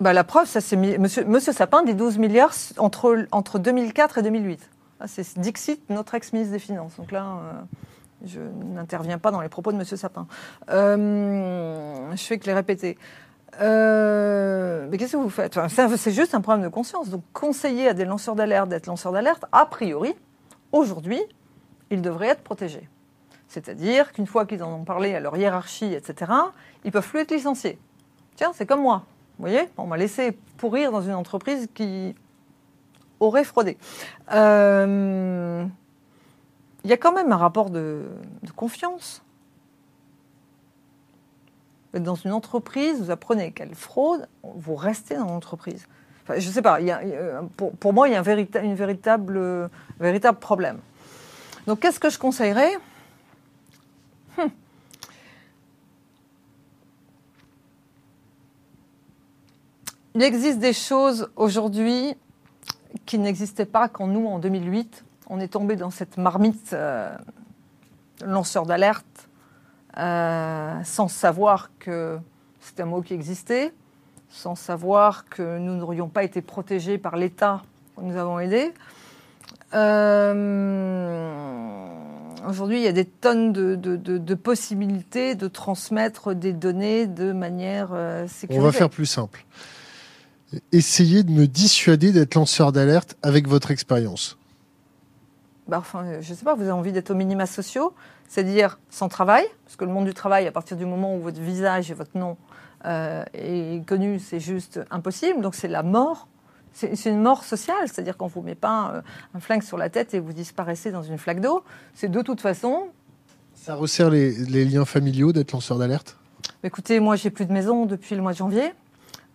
[0.00, 4.22] bah, la preuve, ça c'est Monsieur, Monsieur Sapin dit 12 milliards entre, entre 2004 et
[4.22, 4.70] 2008.
[5.00, 6.96] Ah, c'est Dixit, notre ex-ministre des Finances.
[6.96, 7.52] Donc là, euh,
[8.24, 8.40] je
[8.74, 10.26] n'interviens pas dans les propos de Monsieur Sapin.
[10.70, 12.96] Euh, je fais que les répéter.
[13.60, 15.58] Euh, mais qu'est-ce que vous faites?
[15.68, 17.08] C'est- juste un problème de conscience.
[17.08, 20.14] Donc conseiller à des lanceurs d'alerte d'être lanceurs d'alerte, a priori,
[20.72, 21.20] aujourd'hui,
[21.90, 22.88] ils devraient être protégés.
[23.48, 26.32] C'est-à-dire qu'une fois qu'ils en ont parlé à leur hiérarchie, etc.,
[26.84, 27.78] ils peuvent plus être licenciés.
[28.36, 29.04] Tiens, c'est comme moi.
[29.38, 32.14] Vous voyez, on m'a laissé pourrir dans une entreprise qui
[33.20, 33.76] aurait fraudé.
[34.32, 35.64] Euh,
[36.84, 38.02] Il y a quand même un rapport de
[38.56, 39.23] confiance.
[41.94, 45.86] Vous êtes dans une entreprise, vous apprenez qu'elle fraude, vous restez dans l'entreprise.
[46.28, 46.80] Je ne sais pas,
[47.78, 50.80] pour, moi, il y a un une véritable, véritable problème.
[51.68, 52.72] Donc, qu'est-ce que je conseillerais?
[54.36, 54.50] Hum.
[60.16, 62.16] Il existe des choses aujourd'hui
[63.06, 67.16] qui n'existaient pas quand nous, en 2008, on est tombé dans cette marmite euh,
[68.24, 69.28] lanceur d'alerte
[69.98, 72.18] euh, sans savoir que
[72.60, 73.72] c'était un mot qui existait,
[74.28, 77.62] sans savoir que nous n'aurions pas été protégés par l'État
[77.96, 78.72] que nous avons aidé.
[79.74, 81.30] Euh,
[82.46, 87.06] Aujourd'hui, il y a des tonnes de, de- de- de possibilités de transmettre des données
[87.06, 88.62] de manière euh, On sécurisée.
[88.62, 89.46] va faire plus simple.
[90.70, 94.36] Essayez de me dissuader d'être lanceur d'alerte avec votre expérience.
[95.66, 97.94] Bah, enfin, euh, je ne sais pas, vous avez envie d'être aux minima sociaux,
[98.28, 101.40] c'est-à-dire sans travail, parce que le monde du travail, à partir du moment où votre
[101.40, 102.36] visage et votre nom
[102.84, 105.40] euh, est connu, c'est juste impossible.
[105.40, 106.28] Donc c'est la mort.
[106.72, 109.02] C'est c'est une mort sociale, c'est-à-dire qu'on ne vous met pas euh,
[109.34, 111.62] un flingue sur la tête et vous disparaissez dans une flaque d'eau.
[111.94, 112.88] C'est de toute façon.
[113.54, 116.18] Ça resserre les, les liens familiaux d'être lanceur d'alerte?
[116.62, 118.74] Écoutez, moi, j'ai plus de maison depuis le mois de janvier,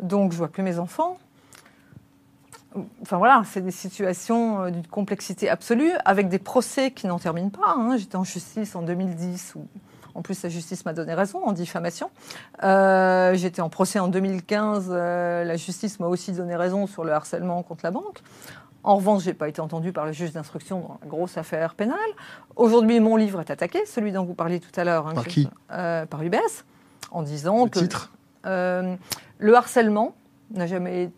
[0.01, 1.17] donc je vois plus mes enfants.
[3.01, 7.49] Enfin voilà, c'est des situations euh, d'une complexité absolue, avec des procès qui n'en terminent
[7.49, 7.73] pas.
[7.75, 7.97] hein.
[7.97, 9.65] J'étais en justice en 2010, où
[10.13, 12.11] en plus la justice m'a donné raison en diffamation.
[12.63, 17.11] Euh, J'étais en procès en 2015, euh, la justice m'a aussi donné raison sur le
[17.11, 18.21] harcèlement contre la banque.
[18.83, 21.97] En revanche, j'ai pas été entendue par le juge d'instruction dans la grosse affaire pénale.
[22.55, 25.07] Aujourd'hui, mon livre est attaqué, celui dont vous parliez tout à l'heure.
[25.07, 26.63] hein, Par qui euh, Par UBS,
[27.11, 28.11] en disant Le que titre
[28.45, 30.13] le harcèlement
[30.51, 31.11] n'a jamais.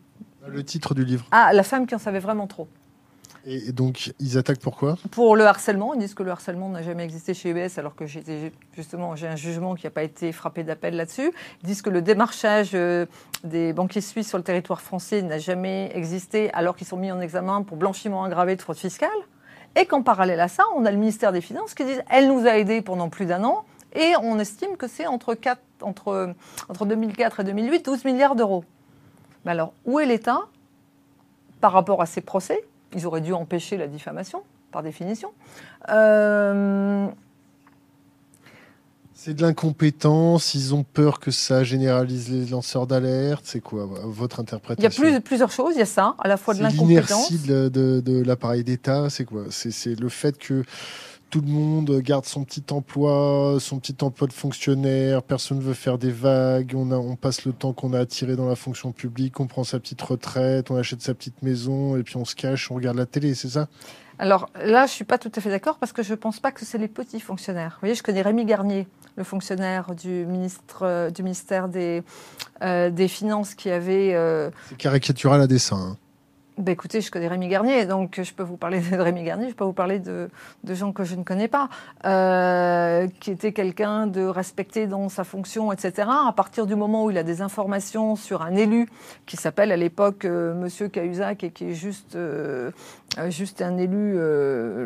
[0.47, 1.25] Le titre du livre.
[1.31, 2.67] Ah, la femme qui en savait vraiment trop.
[3.45, 7.03] Et, donc, ils attaquent pourquoi Pour le harcèlement, ils disent que le harcèlement n'a jamais
[7.03, 10.63] existé chez UBS, alors que j'ai justement j'ai un jugement qui n'a pas été frappé
[10.63, 11.31] d'appel là-dessus.
[11.63, 13.07] Ils disent que le démarchage euh,
[13.43, 17.19] des banquiers suisses sur le territoire français n'a jamais existé, alors qu'ils sont mis en
[17.19, 19.09] examen pour blanchiment aggravé de fraude fiscale.
[19.75, 22.45] Et qu'en parallèle à ça, on a le ministère des Finances qui dit elle nous
[22.45, 25.35] a aidés pendant plus d'un an, et on estime que c'est entre,
[25.81, 28.65] entre 2004 et 2008, 12 milliards d'euros.
[29.45, 30.41] Mais alors, où est l'État
[31.59, 32.63] par rapport à ces procès?
[32.95, 35.31] Ils auraient dû empêcher la diffamation, par définition.
[35.89, 37.07] Euh,
[39.13, 43.43] C'est de l'incompétence, ils ont peur que ça généralise les lanceurs d'alerte.
[43.45, 45.75] C'est quoi votre il y a interprétation plus, plusieurs choses.
[45.75, 47.29] Il y a ça, à la fois de l'incompétence.
[47.29, 49.43] l'inertie de, de- de l'appareil d'État, c'est quoi?
[49.51, 50.63] C'est le fait que
[51.31, 55.73] tout le monde garde son petit emploi, son petit emploi de fonctionnaire, personne ne veut
[55.73, 58.91] faire des vagues, on, a, on passe le temps qu'on a attiré dans la fonction
[58.91, 62.35] publique, on prend sa petite retraite, on achète sa petite maison, et puis on se
[62.35, 63.69] cache, on regarde la télé, c'est ça?
[64.19, 66.63] Alors là, je suis pas tout à fait d'accord parce que je pense pas que
[66.63, 67.71] c'est les petits fonctionnaires.
[67.75, 72.03] Vous voyez, je connais Rémi Garnier, le fonctionnaire du, ministre, euh, du ministère des,
[72.61, 74.13] euh, des Finances qui avait...
[74.13, 75.77] euh, C'est caricatural à dessin.
[75.93, 75.97] hein.
[76.61, 79.55] Ben écoutez, je connais Rémi Garnier, donc je peux vous parler de Rémi Garnier, je
[79.55, 80.29] peux vous parler de,
[80.63, 81.69] de gens que je ne connais pas,
[82.05, 86.07] euh, qui était quelqu'un de respecté dans sa fonction, etc.
[86.27, 88.87] À partir du moment où il a des informations sur un élu
[89.25, 92.71] qui s'appelle à l'époque euh, Monsieur Cahuzac et qui est juste, euh,
[93.17, 94.17] euh, juste un élu.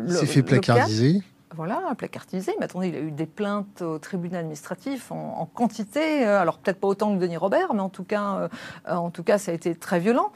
[0.08, 1.22] s'est fait placardiser.
[1.56, 2.54] Voilà, placardisé.
[2.58, 6.26] Mais attendez, il a eu des plaintes au tribunal administratif en, quantité.
[6.26, 8.48] euh, Alors peut-être pas autant que Denis Robert, mais en tout cas, euh,
[8.88, 10.30] euh, ça a été très violent.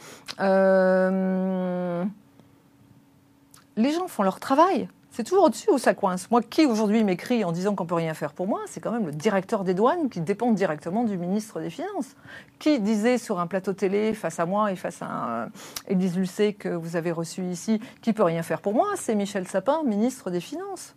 [3.76, 4.88] Les gens font leur travail.
[5.10, 6.30] C'est toujours au-dessus où ça coince.
[6.30, 9.06] Moi, qui aujourd'hui m'écrit en disant qu'on peut rien faire pour moi, c'est quand même
[9.06, 12.14] le directeur des douanes qui dépend directement du ministre des Finances.
[12.58, 15.48] Qui disait sur un plateau télé face à moi et face à
[15.88, 19.48] Élise Lucet que vous avez reçu ici, qui peut rien faire pour moi, c'est Michel
[19.48, 20.94] Sapin, ministre des Finances.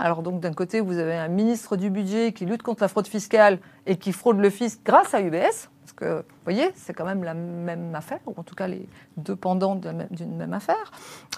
[0.00, 3.06] Alors donc d'un côté, vous avez un ministre du budget qui lutte contre la fraude
[3.06, 5.68] fiscale et qui fraude le fisc grâce à UBS.
[5.80, 8.88] Parce que, vous voyez, c'est quand même la même affaire, ou en tout cas les
[9.16, 10.90] deux pendants d'une même affaire.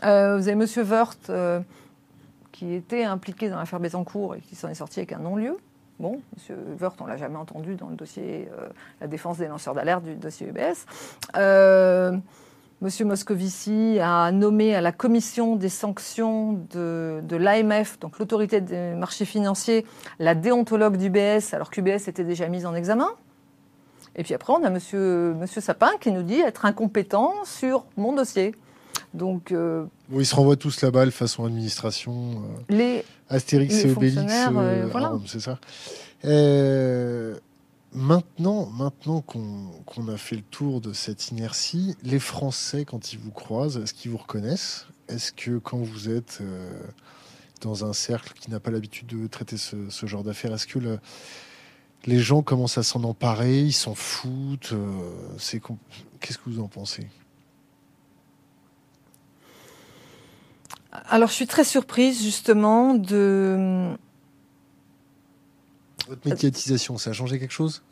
[0.04, 0.66] Euh, vous avez M.
[0.88, 1.60] Wörth, euh,
[2.50, 5.56] qui était impliqué dans l'affaire Bettencourt et qui s'en est sorti avec un non-lieu.
[5.98, 6.56] Bon, M.
[6.80, 8.48] Wörth, on l'a jamais entendu dans le dossier
[9.00, 10.86] la défense des lanceurs d'alerte du dossier UBS.
[12.82, 19.26] Monsieur Moscovici a nommé à la commission des sanctions de, l'AMF, donc l'autorité des marchés
[19.26, 19.84] financiers,
[20.18, 23.10] la déontologue d'UBS, alors qu'UBS était déjà mise en examen.
[24.16, 28.14] Et puis après, on a monsieur, monsieur Sapin qui nous dit être incompétent sur mon
[28.14, 28.54] dossier.
[29.12, 32.12] Donc, euh, ils se renvoient tous la balle façon administration.
[32.12, 35.12] Euh, les Astérix et Obélix, euh, voilà.
[35.26, 35.58] c'est ça.
[37.92, 43.32] Maintenant, maintenant qu'on a fait le tour de cette inertie, les Français, quand ils vous
[43.32, 44.86] croisent, est-ce qu'ils vous reconnaissent?
[45.08, 46.72] Est-ce que quand vous êtes euh,
[47.62, 50.98] dans un cercle qui n'a pas l'habitude de traiter ce, genre d'affaires, est-ce que
[52.06, 55.10] les gens commencent à s'en emparer Ils s'en foutent euh,
[56.20, 57.08] Qu'est-ce que vous en pensez?
[60.92, 63.96] Alors, je suis très surprise justement de
[66.10, 67.82] votre médiatisation, ça a changé quelque chose?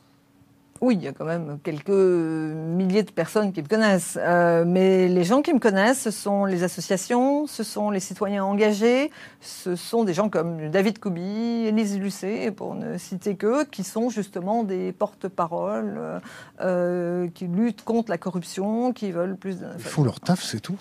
[0.80, 4.16] Oui, il y a quand même quelques milliers de personnes qui me connaissent.
[4.20, 8.44] Euh, mais les gens qui me connaissent, ce sont les associations, ce sont les citoyens
[8.44, 13.82] engagés, ce sont des gens comme David Koubi, Élise Lucet, pour ne citer que, qui
[13.82, 16.20] sont justement des porte-paroles, euh,
[16.60, 19.56] euh, qui luttent contre la corruption, qui veulent plus...
[19.78, 20.78] Ils font leur taf, c'est tout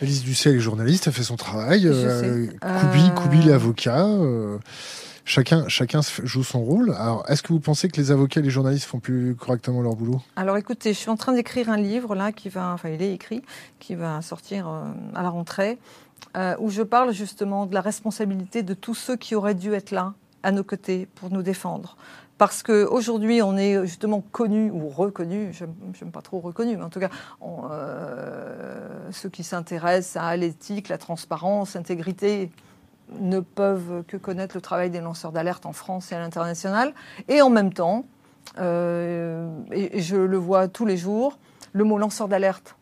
[0.00, 1.82] Élise Lucet, elle est journaliste, elle fait son travail.
[1.82, 4.06] Koubi, Koubi l'avocat.
[5.28, 6.94] Chacun, chacun joue son rôle.
[6.94, 9.94] Alors, est-ce que vous pensez que les avocats et les journalistes font plus correctement leur
[9.94, 10.22] boulot?
[10.36, 13.12] Alors, écoutez, je suis en train d'écrire un livre là qui va, enfin, il est
[13.12, 13.42] écrit,
[13.78, 15.78] qui va sortir euh, à la rentrée,
[16.34, 19.90] euh, où je parle justement de la responsabilité de tous ceux qui auraient dû être
[19.90, 21.98] là à nos côtés pour nous défendre.
[22.38, 26.88] Parce qu'aujourd'hui, on est justement connu ou reconnu, je n'aime pas trop reconnu, mais en
[26.88, 27.10] tout cas,
[27.70, 32.50] euh, ceux qui s'intéressent à l'éthique, la transparence, l'intégrité,
[33.18, 36.92] ne peuvent que connaître le travail des lanceurs d'alerte en France et à l'international.
[37.28, 38.04] Et en même temps,
[38.58, 41.38] euh, et je le vois tous les jours,
[41.72, 42.76] le mot lanceur d'alerte,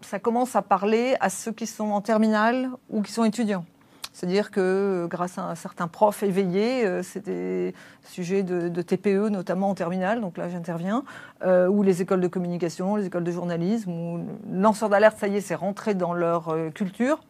[0.00, 3.64] ça commence à parler à ceux qui sont en terminale ou qui sont étudiants.
[4.12, 9.70] C'est-à-dire que grâce à un certain prof éveillé, euh, c'est des sujets de, TPE, notamment
[9.70, 11.04] en terminale, donc là j'interviens,
[11.44, 15.36] euh, ou les écoles de communication, les écoles de journalisme, où lanceur d'alerte, ça y
[15.36, 17.20] est, c'est rentré dans leur culture.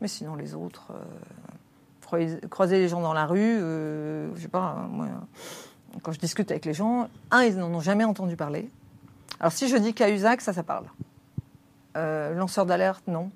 [0.00, 4.86] Mais sinon, les autres, euh, croiser les gens dans la rue, euh, je sais pas,
[4.90, 5.06] moi,
[6.02, 8.68] quand je discute avec les gens, un, ils n'en ont jamais entendu parler.
[9.40, 10.86] Alors si je dis Cahuzac, ça, ça parle.
[11.96, 13.30] Euh, lanceur d'alerte, non.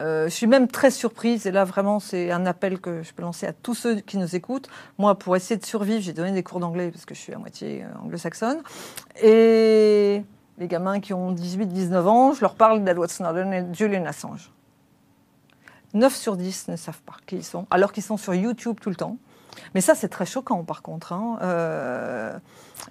[0.00, 3.46] je suis même très surprise, et là vraiment c'est un appel que je peux lancer
[3.46, 4.68] à tous ceux qui nous écoutent.
[4.96, 7.38] Moi, pour essayer de survivre, j'ai donné des cours d'anglais parce que je suis à
[7.38, 8.62] moitié anglo-saxonne.
[9.20, 10.22] Et
[10.58, 14.50] les gamins qui ont 18-19 ans, je leur parle d'Edward Snowden et de Julian Assange.
[15.94, 18.90] 9 sur 10 ne savent pas qui ils sont, alors qu'ils sont sur YouTube tout
[18.90, 19.16] le temps.
[19.74, 21.12] Mais ça, c'est très choquant, par contre.
[21.12, 21.38] Hein.
[21.42, 22.38] Euh,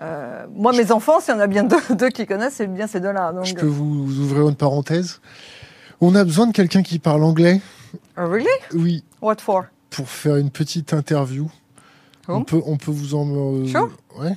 [0.01, 2.99] euh, moi, mes enfants, s'il y en a bien deux, qui connaissent, c'est bien ces
[2.99, 3.33] deux-là.
[3.43, 5.21] Je peux vous ouvrir une parenthèse
[6.01, 7.61] On a besoin de quelqu'un qui parle anglais.
[8.17, 8.47] Oh, really?
[8.73, 9.03] Oui.
[9.21, 9.65] What for?
[9.89, 11.49] Pour faire une petite interview.
[12.27, 13.55] On peut, on peut vous en...
[13.55, 13.89] Euh, sure.
[14.19, 14.35] Ouais.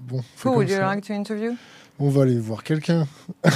[0.00, 0.20] Bon.
[0.44, 1.52] Who would you like to interview?
[2.00, 3.06] On va aller voir quelqu'un.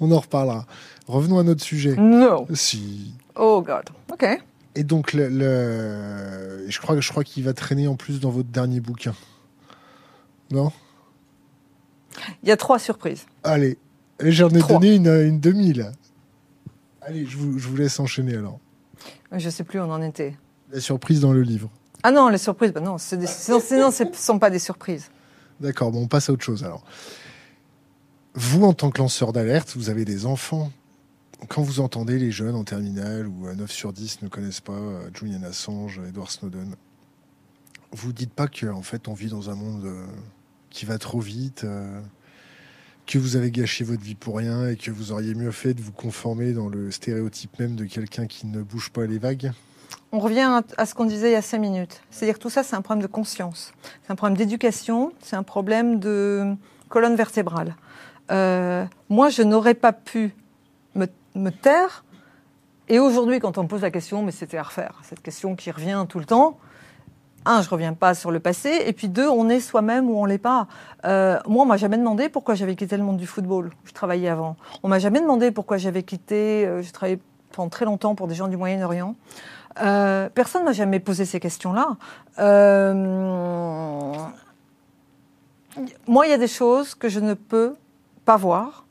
[0.00, 0.66] on en reparlera.
[1.06, 1.96] Revenons à notre sujet.
[1.96, 2.46] Non.
[2.54, 3.14] Si.
[3.36, 3.84] Oh God.
[4.12, 4.26] Ok.
[4.74, 8.80] Et donc, le, je crois, je crois qu'il va traîner en plus dans votre dernier
[8.80, 9.14] bouquin.
[10.50, 10.72] Non?
[12.42, 13.26] Il y a trois surprises.
[13.42, 13.78] Allez,
[14.20, 15.92] j'en ai donné une, une demi là.
[17.02, 18.58] Allez, je vous, je vous laisse enchaîner alors.
[19.32, 20.36] Je sais plus où on en était.
[20.72, 21.70] La surprise dans le livre.
[22.02, 25.10] Ah non, les surprises, bah non, sinon, sinon ce ne sont pas des surprises.
[25.60, 26.84] D'accord, bon, on passe à autre chose alors.
[28.34, 30.70] Vous, en tant que lanceur d'alerte, vous avez des enfants
[31.48, 35.08] quand vous entendez les jeunes en terminale ou 9 sur 10 ne connaissent pas euh,
[35.14, 36.74] Julian Assange, Edward Snowden,
[37.92, 40.06] vous dites pas qu'en fait on vit dans un monde euh,
[40.70, 42.00] qui va trop vite, euh,
[43.06, 45.82] que vous avez gâché votre vie pour rien et que vous auriez mieux fait de
[45.82, 49.52] vous conformer dans le stéréotype même de quelqu'un qui ne bouge pas les vagues?
[50.10, 52.00] On revient à ce qu'on disait il y a cinq minutes.
[52.10, 53.72] C'est-à-dire que tout ça, c'est un problème de conscience.
[54.04, 56.54] C'est un problème d'éducation, c'est un problème de
[56.88, 57.74] colonne vertébrale.
[58.30, 60.32] moi, je n'aurais pas pu
[61.34, 62.04] me taire.
[62.88, 65.70] Et aujourd'hui, quand on me pose la question, mais c'était à refaire, cette question qui
[65.70, 66.58] revient tout le temps,
[67.46, 70.24] un, je reviens pas sur le passé, et puis deux, on est soi-même ou on
[70.24, 70.66] l'est pas.
[71.04, 73.70] Euh, moi, on m'a jamais demandé pourquoi j'avais quitté le monde du football.
[73.84, 74.56] Je travaillais avant.
[74.82, 76.66] On m'a jamais demandé pourquoi j'avais quitté.
[76.66, 77.18] Euh, j'ai travaillé
[77.52, 79.14] pendant très longtemps pour des gens du Moyen-Orient.
[79.82, 81.96] Euh, personne m'a jamais posé ces questions-là.
[82.38, 82.94] Euh,
[86.06, 87.74] moi, il y a des choses que je ne peux
[88.24, 88.83] pas voir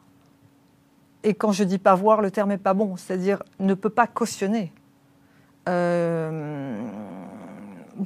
[1.23, 4.07] et quand je dis pas voir, le terme est pas bon, c'est-à-dire ne peut pas
[4.07, 4.73] cautionner.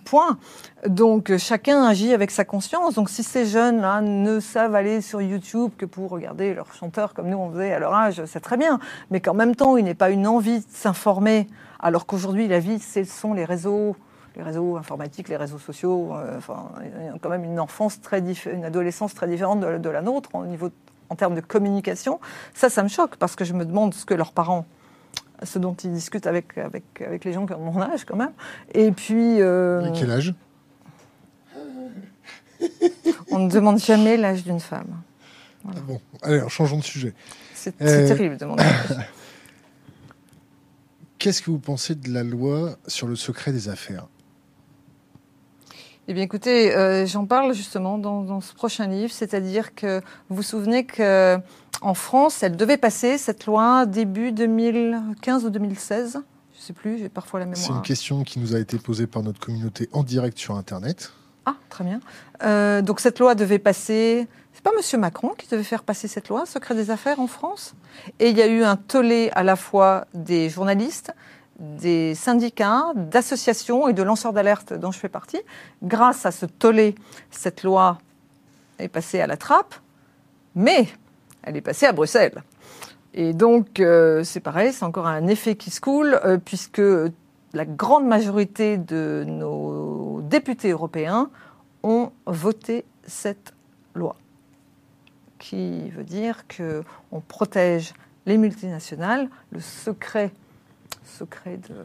[0.06, 0.38] Point.
[0.86, 2.96] Donc chacun agit avec sa conscience.
[2.96, 7.30] Donc si ces jeunes-là ne savent aller sur YouTube que pour regarder leurs chanteurs comme
[7.30, 8.80] nous on faisait à leur âge, c'est très bien.
[9.12, 11.48] Mais qu'en même temps, il n'est pas une envie de s'informer,
[11.80, 13.96] alors qu'aujourd'hui la vie, ce sont les réseaux,
[14.36, 16.14] les réseaux informatiques, les réseaux sociaux.
[16.16, 16.70] Euh, enfin,
[17.22, 18.20] quand même une enfance très
[18.52, 20.70] une adolescence très différente de, la nôtre au niveau
[21.10, 22.20] en termes de communication.
[22.54, 24.66] Ça, ça me choque parce que je me demande ce que leurs parents
[25.44, 28.32] ce dont ils discutent avec, avec, avec les gens qui ont mon âge quand même.
[28.74, 29.42] Et puis...
[29.42, 30.34] Euh, quel âge?
[33.32, 35.02] On ne demande jamais l'âge d'une femme.
[35.68, 37.14] Ah bon, allez, changeons de sujet.
[37.54, 38.64] C'est euh, terrible de demander
[41.20, 44.08] Qu'est-ce que vous pensez de la loi sur le secret des affaires?
[46.08, 50.00] Eh bien, écoutez, euh, j'en parle justement dans, ce prochain livre, c'est-à-dire que
[50.30, 51.38] vous vous souvenez que
[51.82, 56.14] en France, elle devait passer cette loi début 2015 ou 2016.
[56.14, 57.64] Je ne sais plus, j'ai parfois la mémoire.
[57.64, 61.12] C'est une question qui nous a été posée par notre communauté en direct sur Internet.
[61.46, 62.00] Ah, très bien.
[62.44, 64.28] Euh, donc cette loi devait passer.
[64.54, 67.76] C'est pas Monsieur Macron qui devait faire passer cette loi, secret des affaires en France?
[68.20, 71.14] Et il y a eu un tollé à la fois des journalistes,
[71.60, 75.42] des syndicats, d'associations et de lanceurs d'alerte dont je fais partie.
[75.84, 76.96] Grâce à ce tollé,
[77.32, 77.98] cette loi
[78.80, 79.76] est passée à la trappe,
[80.56, 80.88] mais
[81.44, 82.44] elle est passée à Bruxelles.
[83.14, 86.82] Et donc, euh, c'est pareil, c'est encore un effet qui se coule, euh, puisque
[87.54, 91.32] la grande majorité de nos députés européens
[91.82, 93.54] ont voté cette
[93.96, 94.16] loi,
[95.40, 97.94] qui veut dire qu'on protège
[98.28, 100.32] les multinationales, le secret
[101.04, 101.76] secret de.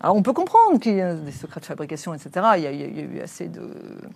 [0.00, 2.46] Alors on peut comprendre qu'il y a des secrets de fabrication, etc.
[2.56, 3.62] Il y a, eu assez de.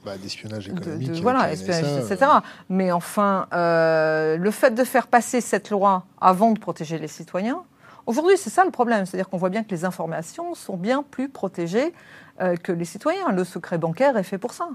[0.05, 1.23] Bah, d'espionnage économique.
[1.23, 2.31] voilà, espionnage, etc.
[2.69, 7.63] Mais enfin, euh, le fait de faire passer cette loi avant de protéger les citoyens,
[8.07, 9.07] aujourd'hui c'est ça le problème.
[9.07, 11.93] C'est-à-dire qu'on voit bien que les informations sont bien plus protégées
[12.41, 13.31] euh, que les citoyens.
[13.31, 14.69] Le secret bancaire est fait pour ça.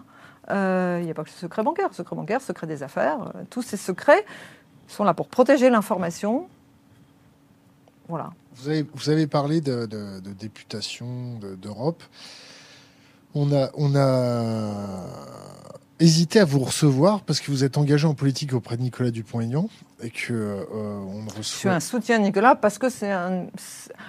[0.50, 2.84] Euh, il n'y a pas que le secret bancaire, le secret bancaire, le secret des
[2.84, 4.26] affaires, tous ces secrets
[4.88, 6.48] sont là pour protéger l'information.
[8.12, 8.30] Voilà.
[8.58, 12.04] Vous avez, vous avez parlé de, de, députation d'Europe.
[13.34, 15.06] On a, on a
[16.02, 19.70] hésité à vous recevoir parce que vous êtes engagé en politique auprès de Nicolas Dupont-Aignan
[20.04, 21.42] et que euh, on reçoit.
[21.42, 23.46] Je suis un soutien de Nicolas parce que c'est un.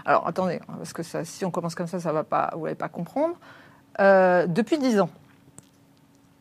[0.04, 2.74] Alors attendez, parce que ça, si on commence comme ça, ça va pas, vous n'allez
[2.74, 3.36] pas comprendre.
[4.00, 5.10] Euh, depuis dix ans,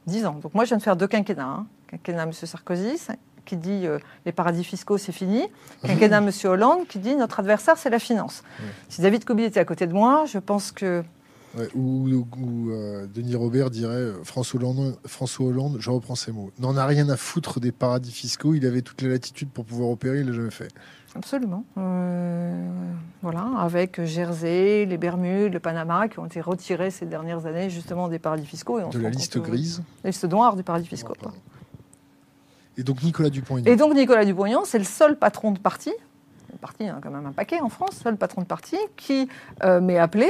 [0.08, 0.40] dix ans.
[0.42, 1.46] Donc moi, je viens de faire deux quinquennats.
[1.46, 1.68] Hein.
[1.86, 2.34] Quinquennat M.
[2.34, 2.98] Sarkozy,
[3.52, 5.44] qui dit euh, les paradis fiscaux, c'est fini.
[5.84, 6.32] Quinquennat M.
[6.46, 8.44] Hollande qui dit notre adversaire, c'est la finance.
[8.88, 11.04] Si David Kobi était à côté de moi, je pense que.
[11.76, 12.08] ou,
[12.72, 16.86] euh, Denis Robert dirait euh, François, Hollande, François Hollande, je reprends ses mots, n'en a
[16.86, 20.28] rien à foutre des paradis fiscaux, il avait toute la latitude pour pouvoir opérer, il
[20.28, 20.70] l'a jamais fait.
[21.14, 21.66] Absolument.
[23.22, 28.08] voilà, avec Jersey, les Bermudes, le Panama, qui ont été retirés ces dernières années justement
[28.08, 28.80] des paradis fiscaux.
[28.80, 31.16] Et on de la liste grise La liste noire des paradis fiscaux.
[32.78, 33.72] Et donc Nicolas Dupont-Aignan.
[33.72, 35.92] Et donc Nicolas Dupont-Aignan, c'est le seul patron de parti,
[36.62, 39.28] parti a quand même un paquet en France, seul patron de parti, qui
[39.64, 40.30] euh, m'est appelé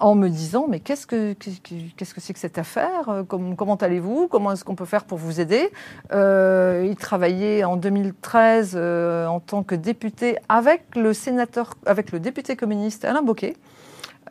[0.00, 3.08] en me disant mais qu'est-ce que c'est que cette affaire?
[3.08, 4.28] Euh, Comment, allez-vous?
[4.28, 5.70] Comment est-ce qu'on peut faire pour vous aider?
[6.12, 12.56] Euh, Il travaillait en 2013 en tant que député avec le sénateur, avec le député
[12.56, 13.56] communiste Alain Bocquet.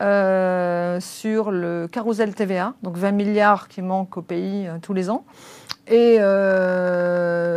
[0.00, 5.24] sur le carrousel TVA, donc 20 milliards qui manquent au pays tous les ans.
[5.90, 7.48] Et euh,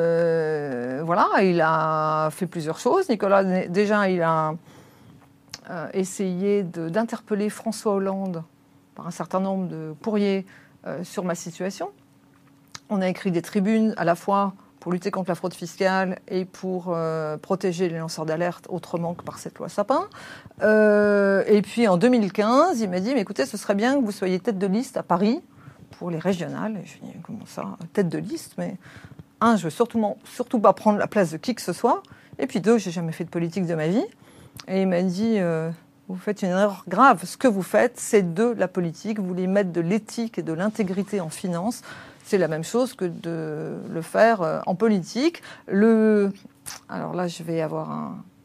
[1.06, 3.10] voilà, il a fait plusieurs choses.
[3.10, 4.54] Nicolas, déjà, il a
[5.70, 8.44] euh, essayé d'interpeller François Hollande
[8.96, 10.46] par un certain nombre de courriers
[10.88, 11.90] euh, sur ma situation.
[12.90, 16.46] On a écrit des tribunes à la fois pour lutter contre la fraude fiscale et
[16.46, 16.98] pour
[17.44, 20.08] protéger les lanceurs d'alerte autrement que par cette loi Sapin.
[20.60, 24.40] et puis en 2015, il m'a dit, mais écoutez, ce serait bien que vous soyez
[24.40, 25.40] tête de liste à Paris
[25.98, 26.80] pour les régionales.
[26.86, 28.78] Je dis, comment ça Tête de liste, mais
[29.42, 32.04] un, je veux surtout, surtout pas prendre la place de qui que ce soit.
[32.40, 34.06] Et puis deux, j'ai jamais fait de politique de ma vie.
[34.68, 35.70] Et il m'a dit, euh,
[36.08, 37.24] vous faites une erreur grave.
[37.26, 39.20] Ce que vous faites, c'est de la politique.
[39.20, 41.82] Vous voulez mettre de l'éthique et de l'intégrité en finance.
[42.24, 45.42] C'est la même chose que de le faire euh, en politique.
[45.68, 46.32] Le...
[46.90, 47.90] Alors là, je vais avoir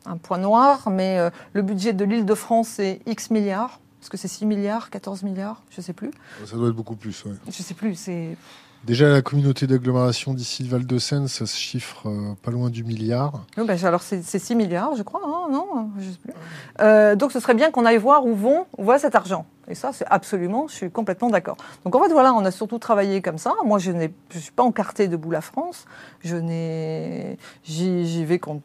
[0.07, 3.80] un, point noir, mais euh, le budget de l'île de France est X milliards.
[4.07, 6.12] Est-ce que c'est 6 milliards, 14 milliards Je ne sais plus.
[6.44, 7.32] Ça doit être beaucoup plus, oui.
[7.46, 8.36] Je ne sais plus, c'est...
[8.84, 13.42] Déjà, la communauté d'agglomération d'ici le Val-de-Seine, ça se chiffre euh, pas loin du milliard.
[13.59, 16.32] Oui, ben, alors, c'est 6 milliards, je crois, hein, non Je sais plus.
[16.78, 19.44] Euh, donc, ce serait bien qu'on aille voir où, vont, où va cet argent.
[19.68, 21.56] Et ça, c'est absolument, je suis complètement d'accord.
[21.84, 23.54] Donc en fait, voilà, on a surtout travaillé comme ça.
[23.64, 25.86] Moi, je ne suis pas encarté debout la France.
[26.22, 28.60] Je n'ai, j'y vais quand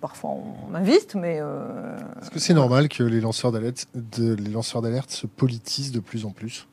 [0.00, 1.38] parfois on m'invite, mais.
[1.40, 3.86] Euh, Est-ce que c'est normal que les lanceurs d'alerte,
[4.18, 6.66] les lanceurs d'alerte se politisent de plus en plus,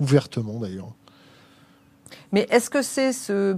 [0.00, 0.92] ouvertement d'ailleurs
[2.32, 3.56] Mais est-ce que c'est se,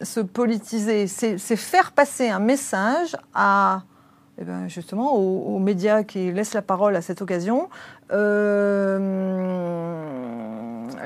[0.00, 3.82] se politiser, c'est faire passer un message à
[4.38, 7.68] eh ben, justement aux, médias qui laissent la parole à cette occasion.
[8.12, 8.98] Euh,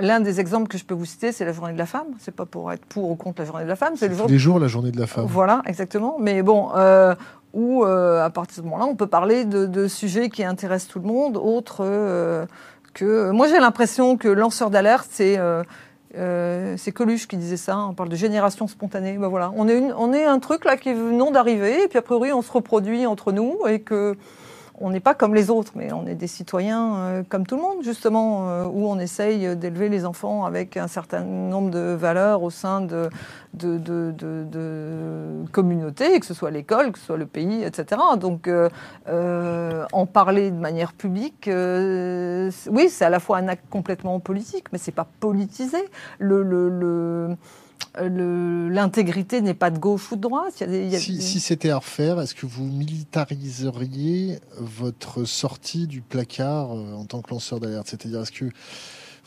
[0.01, 2.09] l'un des exemples que je peux vous citer, c'est la journée de la femme.
[2.19, 4.27] C'est pas pour être pour ou contre la journée de la femme, c'est le jour.
[4.29, 5.27] les jours la journée de la femme.
[5.27, 6.17] Voilà, exactement.
[6.19, 7.15] Mais bon, euh,
[7.53, 11.01] où euh, à partir de ce moment-là, on peut parler de, sujets qui intéressent tout
[11.01, 11.85] le monde, autres
[12.95, 13.31] que.
[13.31, 15.39] Moi, j'ai l'impression que lanceur d'alerte, c'est
[16.17, 19.19] euh, c'est Coluche qui disait ça, on parle de génération spontanée.
[19.19, 22.03] Ben voilà, on est, on est un truc là qui venons d'arriver, et puis a
[22.03, 24.17] priori on se reproduit entre nous, et que
[24.81, 27.63] on n'est pas comme les autres, mais on est des citoyens euh, comme tout le
[27.63, 32.43] monde, justement, euh, où on essaye d'élever les enfants avec un certain nombre de valeurs
[32.43, 33.09] au sein de,
[33.55, 38.01] de, de, communautés, que ce soit l'école, que ce soit le pays, etc.
[38.19, 38.69] Donc, euh,
[39.93, 44.79] en parler de manière publique, oui, c'est à la fois un acte complètement politique, mais
[44.79, 45.79] c'est pas politisé.
[46.19, 47.37] le, le
[47.99, 50.63] l'intégrité n'est pas de gauche ou de droite.
[50.99, 57.23] si, c'était à refaire, est-ce que vous militariseriez votre sortie du placard euh, en tant
[57.23, 57.89] que lanceur d'alerte?
[57.89, 58.47] C'est-à-dire, est-ce que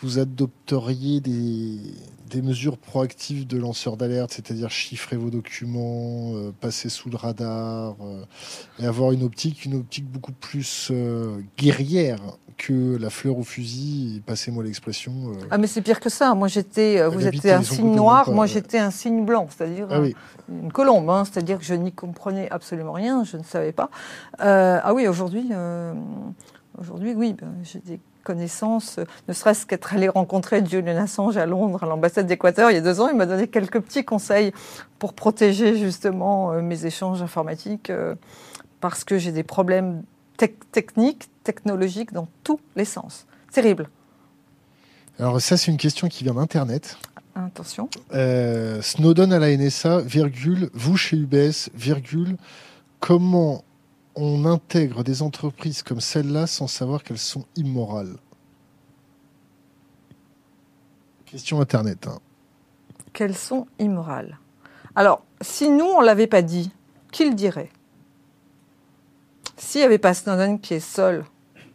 [0.01, 7.09] vous adopteriez des, mesures proactives de lanceur d'alerte, c'est-à-dire chiffrer vos documents, euh, passer sous
[7.09, 8.23] le radar, euh,
[8.79, 10.91] et avoir une optique, une optique beaucoup plus
[11.57, 12.21] guerrière
[12.59, 15.13] que la fleur au fusil, passez-moi l'expression.
[15.29, 16.35] Euh, ah mais c'est pire que ça.
[16.35, 20.01] Moi j'étais, euh, vous étiez un signe noir, moi j'étais un signe blanc, c'est-à-dire ah
[20.49, 21.23] une colombe, hein.
[21.23, 23.89] c'est-à-dire que je n'y comprenais absolument rien, je ne savais pas.
[24.41, 25.49] Euh, ah oui, aujourd'hui,
[26.77, 31.83] aujourd'hui oui, ben, j'ai des connaissances, ne serait-ce qu'être allé rencontrer Julian Assange à Londres,
[31.83, 34.51] à l'ambassade d'Équateur, il y a deux ans, il m'a donné quelques petits conseils
[34.99, 37.89] pour protéger justement mes échanges informatiques,
[38.81, 40.03] parce que j'ai des problèmes
[40.71, 43.25] techniques, technologiques dans tous les sens.
[43.51, 43.89] Terrible.
[45.19, 46.97] Alors ça, c'est une question qui vient d'Internet.
[47.35, 47.89] Attention.
[48.13, 52.37] Euh, Snowden à la NSA, virgule, vous chez UBS, virgule,
[52.99, 53.63] comment
[54.15, 58.17] on intègre des entreprises comme celle-là sans savoir qu'elles sont immorales?
[61.25, 62.07] Question Internet.
[62.07, 62.19] Hein.
[63.13, 64.39] Qu'elles sont immorales.
[64.95, 66.71] Alors, si nous, on ne l'avait pas dit,
[67.11, 67.69] qui le dirait?
[69.59, 71.25] S'il n'y avait pas Snowden qui est seul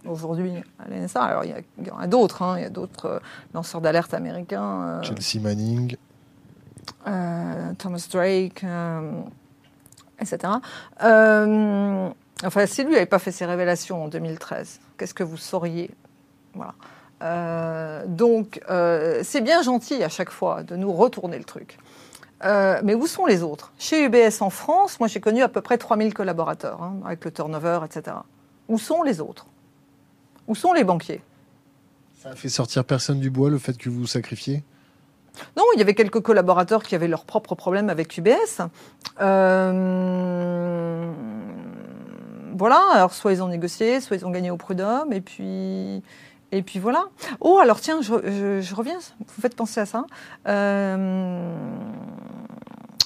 [0.07, 3.19] aujourd'hui à l'NSA, alors il y, en a d'autres, hein, il y a d'autres euh,
[3.53, 4.83] lanceurs d'alerte américains.
[4.83, 5.97] Euh, Chelsea Manning.
[7.07, 8.65] Euh, Thomas Drake,
[10.21, 10.53] etc.
[11.01, 15.91] enfin, si lui n'avait pas fait ses révélations en 2013, qu'est-ce que vous sauriez?
[16.55, 18.05] Voilà.
[18.07, 18.61] donc,
[19.23, 21.79] c'est bien gentil à chaque fois de nous retourner le truc.
[22.45, 23.73] Euh, mais où sont les autres?
[23.79, 27.31] Chez UBS en France, moi j'ai connu à peu près 3000 collaborateurs, hein, avec le
[27.31, 28.17] turnover, etc.
[28.69, 29.47] Où sont les autres?
[30.47, 31.23] Où sont les banquiers?
[32.23, 34.63] Ça a fait sortir personne du bois le fait que vous vous sacrifiez?
[35.57, 38.61] Non, il y avait quelques collaborateurs qui avaient leurs propres problèmes avec UBS.
[39.21, 41.13] Euh,
[42.57, 46.03] voilà, alors soit ils ont négocié, soit ils ont gagné au prud'homme, et puis
[46.55, 47.07] et puis voilà.
[47.41, 48.13] Oh, alors tiens, je,
[48.75, 50.05] reviens, vous faites penser à ça.
[50.47, 51.67] Euh,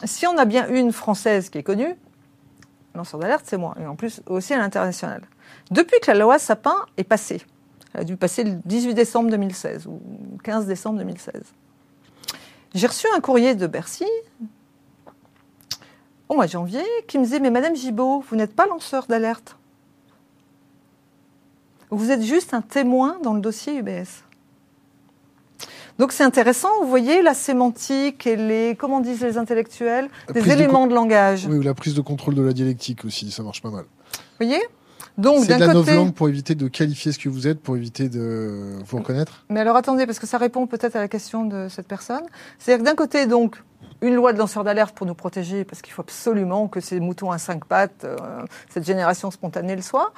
[0.04, 1.94] si on a bien une Française qui est connue,
[2.94, 5.22] lanceur d'alerte, c'est moi, et en plus aussi à l'international.
[5.70, 7.40] Depuis que la loi Sapin est passée,
[7.94, 10.00] elle a dû passer le 18 décembre 2016 ou
[10.44, 11.42] 15 décembre 2016,
[12.74, 14.04] j'ai reçu un courrier de Bercy
[16.28, 19.57] au mois de janvier qui me disait Mais Madame Gibault, vous n'êtes pas lanceur d'alerte
[21.90, 24.24] vous êtes juste un témoin dans le dossier UBS.
[25.98, 30.86] Donc c'est intéressant, vous voyez la sémantique et les, comment disent les intellectuels, des éléments
[30.86, 31.46] de, langage.
[31.50, 33.84] Oui, ou la prise de contrôle de la dialectique aussi, ça marche pas mal.
[34.12, 34.60] Vous voyez?
[35.16, 35.96] Donc, c'est de la côté...
[35.96, 39.58] langue pour éviter de qualifier ce que vous êtes, pour éviter de vous reconnaître Mais
[39.58, 42.22] alors attendez, parce que ça répond peut-être à la question de cette personne.
[42.60, 43.56] C'est-à-dire que d'un côté, donc,
[44.00, 47.32] une loi de lanceur d'alerte pour nous protéger, parce qu'il faut absolument que ces moutons
[47.32, 48.16] à cinq pattes, euh,
[48.68, 50.12] cette génération spontanée le soit.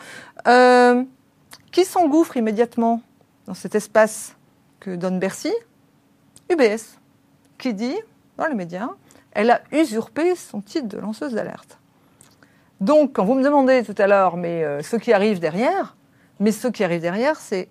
[0.46, 1.02] Euh,
[1.72, 3.02] qui s'engouffre immédiatement
[3.46, 4.36] dans cet espace
[4.80, 5.52] que donne Bercy?
[6.50, 6.98] UBS,
[7.58, 7.96] qui dit,
[8.36, 8.90] dans les médias,
[9.32, 11.78] elle a usurpé son titre de lanceuse d'alerte.
[12.80, 15.96] Donc, quand vous me demandez tout à l'heure, mais euh, ce qui arrive derrière,
[16.40, 17.68] mais ce qui arrive derrière, c'est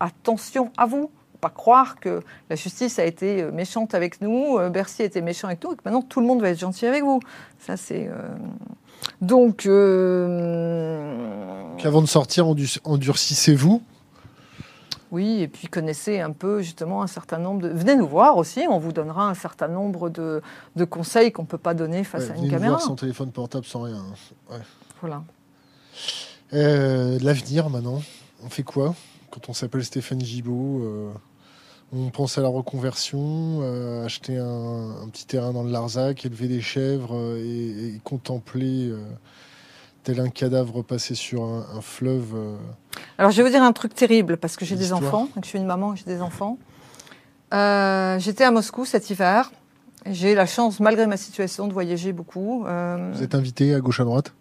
[0.00, 1.10] attention à vous.
[1.40, 5.20] Pas croire que la justice a été euh, méchante avec nous, euh, Bercy a été
[5.20, 7.20] méchant avec nous, et que maintenant tout le monde va être gentil avec vous.
[7.58, 8.08] Ça, c'est.
[9.20, 9.66] Donc.
[11.78, 12.46] Qu'avant de sortir,
[12.84, 13.82] endurcissez-vous
[15.10, 17.68] Oui, et puis connaissez un peu justement un certain nombre de...
[17.68, 20.40] Venez nous voir aussi, on vous donnera un certain nombre de,
[20.76, 22.70] de conseils qu'on ne peut pas donner face Ouais, à venez une caméra.
[22.74, 23.96] voir sans téléphone portable, sans rien.
[23.96, 24.14] hein.
[24.54, 24.60] Ouais.
[25.00, 25.22] Voilà.
[26.54, 28.00] Euh, L'avenir maintenant,
[28.44, 28.94] on fait quoi
[29.30, 31.10] quand on s'appelle Stéphane Gibault euh,
[31.94, 36.48] On pense à la reconversion, euh, acheter un, un petit terrain dans le Larzac, élever
[36.48, 38.98] des chèvres euh, et, et contempler euh,
[40.02, 42.34] tel un cadavre passé sur un, un fleuve.
[43.18, 45.48] Alors je vais vous dire un truc terrible parce que j'ai des enfants, donc je
[45.50, 46.56] suis une maman, j'ai des enfants.
[47.52, 49.52] J'étais à Moscou cet hiver.
[50.06, 52.64] J'ai la chance, malgré ma situation, de voyager beaucoup.
[52.64, 54.32] Vous êtes invité à gauche à droite?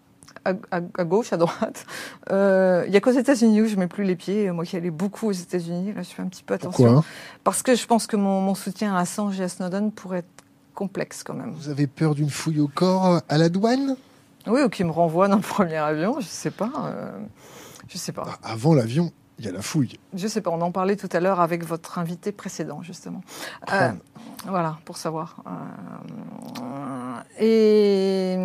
[0.46, 1.86] À, à- à gauche, à droite.
[2.32, 4.52] Euh, Il y a qu'aux États-Unis où je mets plus les pieds.
[4.52, 6.84] Moi qui allais beaucoup aux États-Unis, là je fais un petit peu attention.
[6.86, 7.06] Pourquoi hein?
[7.44, 10.44] Parce que je pense que mon, mon soutien à Assange et à Snowden pourrait être
[10.74, 11.52] complexe quand même.
[11.52, 13.96] Vous avez peur d'une fouille au corps à la douane?
[14.48, 16.72] Oui, ou qui me renvoie dans le premier avion, je sais pas.
[16.86, 17.12] euh,
[17.88, 18.24] je sais pas.
[18.44, 20.00] Ah, Avant l'avion, il y a la fouille.
[20.16, 20.50] Je sais pas.
[20.50, 23.22] On en parlait tout à l'heure avec votre invité précédent, justement.
[23.72, 23.92] Euh,
[24.48, 25.44] voilà, pour savoir.
[26.60, 28.38] Euh, et,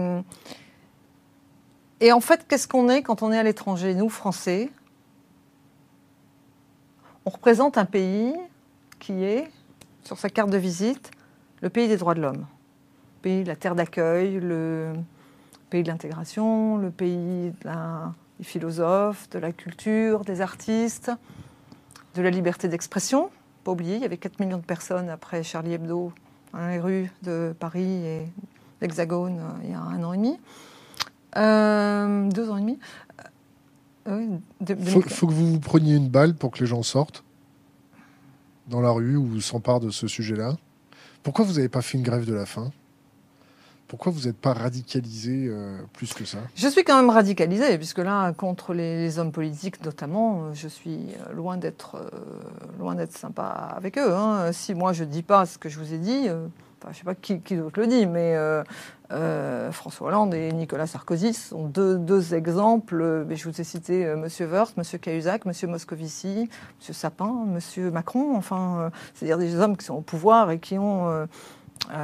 [2.01, 4.71] et en fait, qu'est-ce qu'on est quand on est à l'étranger Nous, Français,
[7.25, 8.35] on représente un pays
[8.99, 9.51] qui est,
[10.05, 11.11] sur sa carte de visite,
[11.63, 12.47] le pays des droits de l'homme.
[13.17, 14.93] Le pays de la terre d'accueil, le
[15.71, 21.11] pays de l'intégration, le pays des philosophes, de la culture, des artistes,
[22.15, 23.31] de la liberté d'expression.
[23.65, 26.13] Pas oublier, il y avait 4 millions de personnes après Charlie Hebdo
[26.53, 28.23] dans les rues de Paris et
[28.81, 30.39] l'Hexagone euh, il y a un an et demi.
[31.37, 32.79] Euh, deux ans et demi.
[34.09, 34.27] Euh,
[34.61, 36.83] de- Il faut, 2000 faut que vous vous preniez une balle pour que les gens
[36.83, 37.25] sortent
[38.69, 40.57] dans la rue ou s'emparent de ce sujet-là.
[41.23, 42.71] Pourquoi vous n'avez pas fait une grève de la faim?
[43.89, 46.39] Pourquoi vous n'êtes pas radicalisé euh, plus que ça?
[46.57, 50.67] Je suis quand même radicalisée, puisque là, contre les, les hommes politiques notamment, euh, je
[50.67, 50.99] suis
[51.33, 52.09] loin d'être euh,
[52.81, 54.13] loin d'être sympa avec eux.
[54.13, 54.51] hein.
[54.53, 56.47] Si moi je dis pas ce que je vous ai dit, euh,
[56.81, 58.63] enfin, je sais pas qui, qui d'autre le dit, mais euh,
[59.13, 63.25] euh, François Hollande et Nicolas Sarkozy sont deux, deux exemples.
[63.27, 66.49] mais je vous ai cité euh, Monsieur Wörth, Monsieur Cahuzac, Monsieur Moscovici,
[66.79, 68.37] Monsieur Sapin, Monsieur Macron.
[68.37, 71.27] Enfin, euh, c'est-à-dire des hommes qui sont au pouvoir et qui ont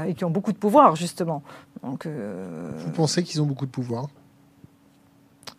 [0.07, 1.43] et qui ont beaucoup de pouvoir justement.
[1.83, 4.09] Donc, Vous pensez qu'ils ont beaucoup de pouvoir?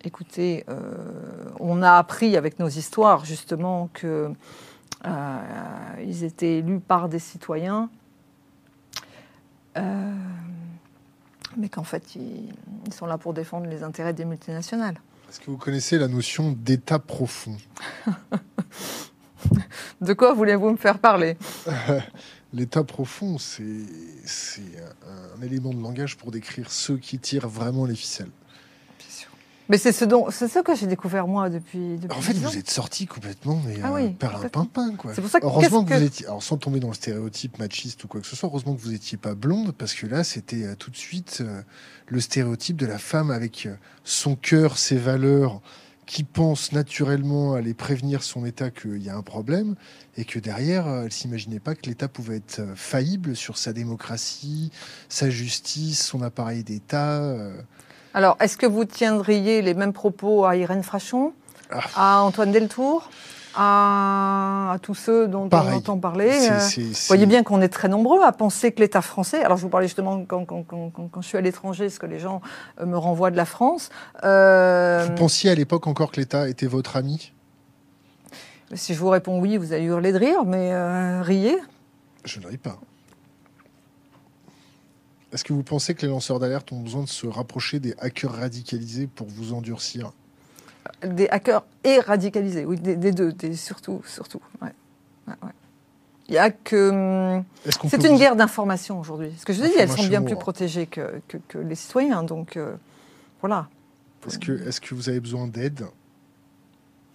[0.03, 0.66] Écoutez,
[1.59, 4.32] on a appris avec nos histoires justement que
[5.05, 5.38] euh,
[6.05, 7.89] ils étaient élus par des citoyens,
[9.78, 10.13] euh,
[11.57, 12.53] mais qu'en fait ils,
[12.86, 14.99] ils sont là pour défendre les intérêts des multinationales.
[15.30, 17.57] Est-ce que vous connaissez la notion d'état profond
[20.01, 21.38] De quoi voulez-vous me faire parler
[22.53, 23.63] L'état profond, c'est
[24.26, 24.61] c'est
[25.07, 28.30] un, un élément de langage pour décrire ceux qui tirent vraiment les ficelles.
[29.70, 31.97] Mais c'est ce dont, c'est ce que j'ai découvert moi depuis.
[31.97, 32.49] depuis En fait, 10 ans.
[32.49, 35.14] vous êtes sorti complètement, mais Ah euh, oui, par un pimpin, quoi.
[35.16, 36.93] C'est pour ça que Heureusement que, qu'est-ce vous que- étiez, alors sans tomber dans le
[36.93, 40.05] stéréotype machiste ou quoi que ce soit, heureusement que vous étiez pas blonde, parce que
[40.05, 41.61] là, c'était euh, tout de suite euh,
[42.07, 43.70] le stéréotype de la femme avec
[44.03, 45.61] son cœur, ses valeurs,
[46.05, 49.76] qui pense naturellement à aller prévenir son État qu'il y a un problème,
[50.18, 54.72] et que derrière, elle s'imaginait pas que l'État pouvait être faillible sur sa démocratie,
[55.07, 57.22] sa justice, son appareil d'État.
[58.14, 61.34] Alors, est-ce que vous tiendriez les mêmes propos à Irène Frachon,
[61.72, 61.80] Ah.
[61.95, 63.09] à Antoine Deltour,
[63.55, 65.74] à, à tous ceux dont Pareil.
[65.74, 68.32] on entend parler C'est- euh, c'est- Vous c'est- voyez bien qu'on est très nombreux à
[68.32, 69.43] penser que l'État français.
[69.43, 71.99] Alors, je vous parlais justement quand, quand, quand, quand- quand je suis à l'étranger, ce
[71.99, 72.41] que les gens
[72.82, 73.89] euh, me renvoient de la France.
[74.24, 77.32] Euh, Vous pensiez à l'époque encore que l'État était votre ami?
[78.74, 81.57] Si je vous réponds oui, vous allez hurler de rire, mais euh, riez.
[82.26, 82.78] Je ne ris pas.
[85.34, 88.34] Est-ce que vous pensez que les lanceurs d'alerte ont besoin de se rapprocher des hackers
[88.34, 90.11] radicalisés pour vous endurcir?
[91.03, 94.41] Des hackers et radicalisés, oui, des, des deux, des, surtout, surtout.
[94.61, 94.69] ouais.
[95.27, 95.49] Ouais, ouais.
[96.27, 97.38] Il y a que.
[97.38, 97.43] hum,
[97.89, 99.31] C'est une vous- guerre d'information aujourd'hui.
[99.38, 102.23] Ce que je vous dis, elles sont bien plus protégées que, que, que les citoyens.
[102.23, 102.75] Donc, euh,
[103.41, 103.67] voilà.
[104.27, 105.86] Est-ce que, est-ce que vous avez besoin d'aide?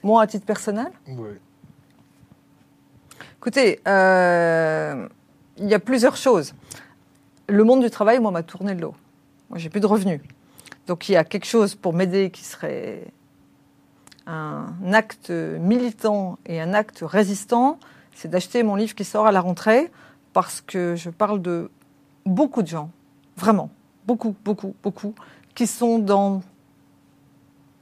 [0.02, 1.30] Moi, à titre personnel, Oui.
[3.38, 5.06] Écoutez, euh,
[5.58, 6.54] il y a plusieurs choses.
[7.48, 8.94] Le monde du travail, moi, m'a tourné le dos.
[9.48, 10.20] Moi, j'ai plus de revenus.
[10.86, 13.04] Donc, il y a quelque chose pour m'aider qui serait
[14.26, 17.78] un acte militant et un acte résistant,
[18.14, 19.90] c'est d'acheter mon livre qui sort à la rentrée,
[20.34, 21.70] parce que je parle de
[22.26, 22.90] beaucoup de gens,
[23.36, 23.70] vraiment,
[24.06, 25.14] beaucoup, beaucoup, beaucoup,
[25.54, 26.42] qui sont dans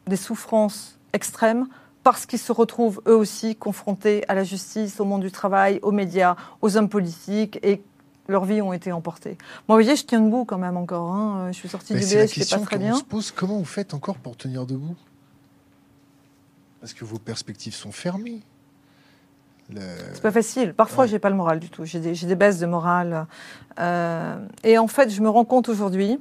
[0.07, 1.67] des souffrances extrêmes
[2.05, 5.91] parce qu'ils se retrouvent eux aussi confrontés à la justice, au monde du travail, aux
[5.91, 7.83] médias, aux hommes politiques et
[8.29, 9.37] leurs vies ont été emportées.
[9.69, 11.13] Moi, vous voyez, je tiens debout quand même encore.
[11.13, 11.49] hein.
[11.53, 12.95] Je suis sortie Mais du BS, question pas très bien.
[12.97, 13.31] se pose.
[13.31, 14.97] Comment vous faites encore pour tenir debout?
[16.81, 18.43] Parce que vos perspectives sont fermées.
[19.75, 20.75] C'est pas facile.
[20.75, 21.85] Parfois, je j'ai pas le moral du tout.
[21.85, 23.27] J'ai des, des, baisses de morale.
[23.81, 26.21] Euh, et en fait, je me rends compte aujourd'hui,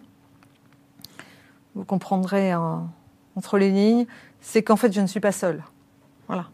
[1.75, 4.07] vous comprendrez entre les lignes,
[4.41, 5.63] c'est qu'en fait, je ne suis pas seule.
[6.27, 6.47] Voilà.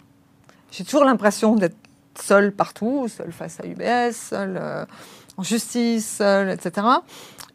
[0.72, 1.78] J'ai toujours l'impression d'être
[2.16, 4.86] seule partout, seule face à UBS, seule euh,
[5.42, 6.88] en justice, etc.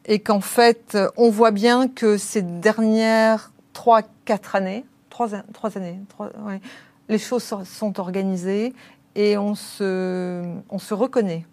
[0.07, 6.01] Et qu'en fait, on voit bien que ces dernières trois, quatre années, trois, trois années,
[6.09, 6.61] trois, ouais,
[7.09, 8.74] les choses sont organisées
[9.14, 11.47] et on se, on se reconnaît.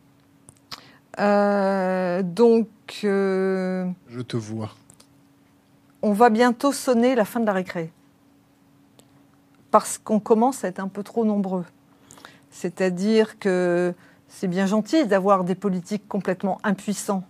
[1.19, 2.67] Euh, donc.
[3.03, 4.71] Euh, Je te vois.
[6.01, 7.91] On va bientôt sonner la fin de la récré.
[9.69, 11.65] Parce qu'on commence à être un peu trop nombreux.
[12.49, 13.93] C'est-à-dire que
[14.33, 17.23] c'est bien gentil d'avoir des politiques complètement impuissants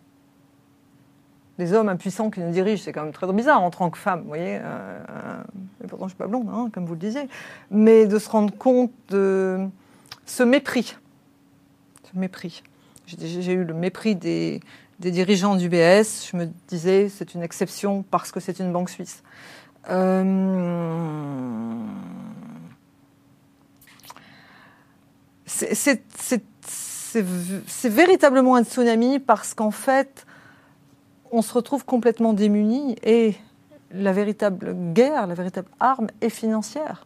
[1.57, 4.21] des hommes impuissants qui nous dirigent, c'est quand même très bizarre en tant que femme,
[4.21, 4.59] vous voyez.
[4.61, 5.43] Euh,
[5.83, 7.27] et pourtant, je suis pas blonde, hein, comme vous le disiez.
[7.69, 9.67] Mais de se rendre compte de
[10.25, 10.97] ce mépris.
[12.11, 12.63] Ce mépris.
[13.05, 14.61] J'ai eu le mépris des,
[14.99, 16.29] dirigeants du BS.
[16.31, 19.21] Je me disais, c'est une exception parce que c'est une banque suisse.
[19.89, 20.23] Euh,
[25.45, 26.43] c'est
[27.21, 30.25] véritablement un tsunami parce qu'en fait,
[31.31, 33.35] on se retrouve complètement démunis et
[33.91, 37.05] la véritable guerre, la véritable arme est financière.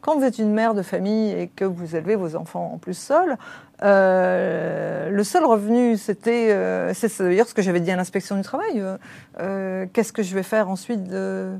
[0.00, 2.96] Quand vous êtes une mère de famille et que vous élevez vos enfants en plus
[2.96, 3.36] seuls,
[3.82, 8.42] euh, le seul revenu, c'était, euh, c'est d'ailleurs ce que j'avais dit à l'inspection du
[8.42, 8.82] travail.
[9.40, 11.58] Euh, qu'est-ce que je vais faire ensuite de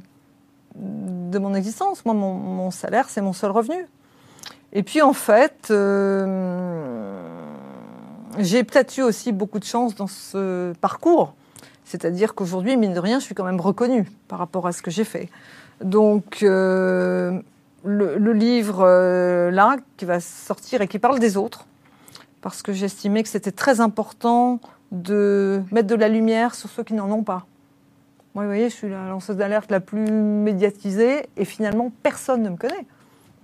[0.76, 2.04] mon existence?
[2.04, 3.86] Moi, mon, salaire, c'est mon seul revenu.
[4.72, 5.68] Et puis en fait,
[8.38, 11.34] j'ai peut-être eu aussi beaucoup de chance dans ce parcours
[11.88, 14.90] c'est-à-dire qu'aujourd'hui, mine de rien, je suis quand même reconnue par rapport à ce que
[14.90, 15.30] j'ai fait.
[15.82, 17.40] Donc, euh,
[17.82, 21.64] le, livre euh, là, qui va sortir et qui parle des autres,
[22.42, 24.60] parce que j'estimais que c'était très important
[24.92, 27.46] de mettre de la lumière sur ceux qui n'en ont pas.
[28.34, 32.50] Moi, vous voyez, je suis la lanceuse d'alerte la plus médiatisée et finalement, personne ne
[32.50, 32.86] me connaît.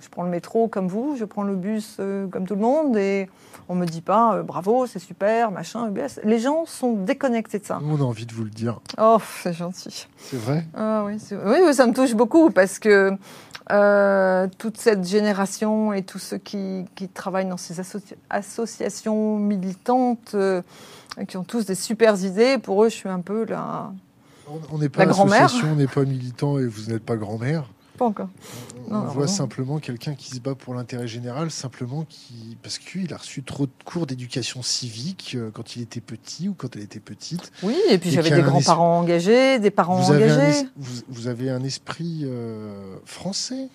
[0.05, 2.95] Je prends le métro comme vous, je prends le bus euh, comme tout le monde
[2.99, 3.27] et
[3.71, 6.21] on me dit pas euh, bravo, c'est super, machin, UBS.
[6.25, 7.81] Les gens sont déconnectés de ça.
[7.83, 8.81] On a envie de vous le dire.
[8.99, 10.07] Oh, c'est gentil.
[10.19, 10.67] C'est vrai?
[10.77, 13.13] Ah, oui, oui, ça me touche beaucoup parce que
[13.73, 16.85] euh, toute cette génération et tous ceux qui,
[17.15, 17.81] travaillent dans ces
[18.29, 20.37] associations militantes,
[21.27, 23.91] qui ont tous des super idées, pour eux, je suis un peu la.
[24.71, 27.65] On n'est pas association, on n'est pas militant et vous n'êtes pas grand-mère.
[27.99, 28.29] Pas encore.
[28.91, 33.17] On, voit simplement quelqu'un qui se bat pour l'intérêt général, simplement qui, parce qu'il a
[33.17, 37.01] reçu trop de cours d'éducation civique euh, quand il était petit ou quand elle était
[37.01, 37.53] petite.
[37.63, 40.67] Oui, et puis j'avais des grands-parents engagés, des parents engagés.
[40.77, 43.69] vous, avez un esprit euh, français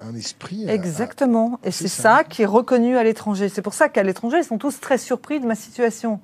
[0.00, 0.64] un esprit.
[0.66, 1.60] Euh, Exactement.
[1.62, 3.48] et c'est ça, qui est reconnu à l'étranger.
[3.48, 6.20] C'est pour ça qu'à l'étranger, ils sont tous très surpris de ma situation.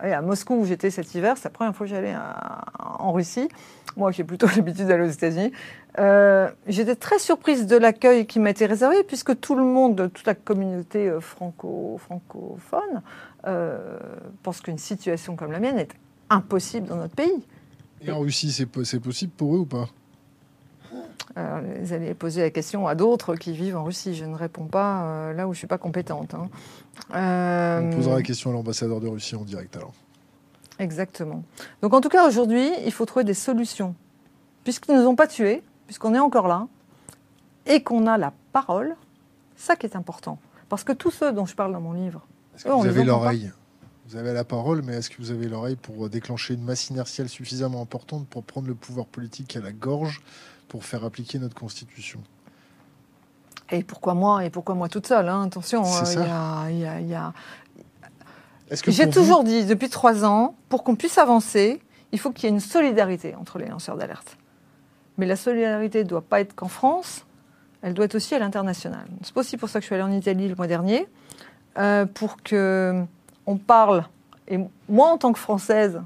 [0.00, 2.14] À Moscou, où j'étais cet hiver, c'est la première fois que j'allais
[2.78, 3.48] en Russie.
[3.96, 5.52] Moi, j'ai plutôt l'habitude d'aller aux États-Unis.
[5.98, 10.26] Euh, j'étais très surprise de l'accueil qui m'a été réservé, puisque tout le monde, toute
[10.26, 13.02] la communauté euh, franco, francophone,
[13.46, 13.98] euh,
[14.42, 15.90] pense qu'une situation comme la mienne est
[16.30, 17.44] impossible dans notre pays.
[18.00, 19.88] Et en Russie, c'est possible pour eux ou pas?
[21.36, 24.14] Vous allez poser la question à d'autres qui vivent en Russie.
[24.14, 26.34] Je ne réponds pas là où je ne suis pas compétente.
[26.34, 26.48] Hein.
[27.10, 29.92] On posera la question à l'ambassadeur de Russie en direct alors.
[30.78, 31.42] Exactement.
[31.82, 33.94] Donc en tout cas, aujourd'hui, il faut trouver des solutions.
[34.64, 36.66] Puisqu'ils ne nous ont pas tués, puisqu'on est encore là,
[37.66, 38.96] et qu'on a la parole,
[39.56, 40.38] ça qui est important.
[40.68, 43.50] Parce que tous ceux dont je parle dans mon livre, est-ce que vous avez l'oreille?
[44.08, 47.28] Vous avez la parole, mais est-ce que vous avez l'oreille pour déclencher une masse inertielle
[47.28, 50.22] suffisamment importante pour prendre le pouvoir politique à la gorge
[50.68, 52.20] pour faire appliquer notre constitution
[53.70, 57.32] et pourquoi moi Et pourquoi moi toute seule hein Attention, il y a,
[58.86, 61.80] j'ai toujours dit depuis trois ans, pour qu'on puisse avancer,
[62.12, 64.36] il faut qu'il y ait une solidarité entre les lanceurs d'alerte.
[65.16, 67.24] Mais la solidarité ne doit pas être qu'en France,
[67.82, 69.06] elle doit être aussi à l'international.
[69.22, 71.06] C'est aussi pour ça que je suis allée en Italie le mois dernier,
[71.78, 73.02] euh, pour que
[73.46, 74.04] on parle.
[74.48, 74.58] Et
[74.88, 76.00] moi, en tant que Française,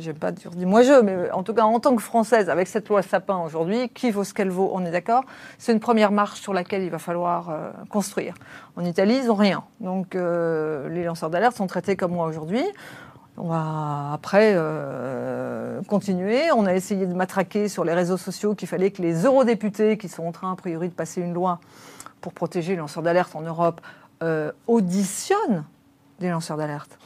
[0.00, 2.88] j'aime pas dire moi je, mais en tout cas en tant que Française, avec cette
[2.88, 5.24] loi Sapin aujourd'hui, qui vaut ce qu'elle vaut, on est d'accord,
[5.58, 8.34] c'est une première marche sur laquelle il va falloir euh, construire.
[8.76, 9.64] En Italie, ils n'ont rien.
[9.80, 12.64] Donc euh, les lanceurs d'alerte sont traités comme moi aujourd'hui.
[13.36, 16.52] On va après euh, continuer.
[16.54, 20.08] On a essayé de matraquer sur les réseaux sociaux qu'il fallait que les eurodéputés, qui
[20.08, 21.58] sont en train a priori de passer une loi
[22.20, 23.80] pour protéger les lanceurs d'alerte en Europe,
[24.68, 25.64] auditionnent
[26.20, 26.96] des lanceurs d'alerte.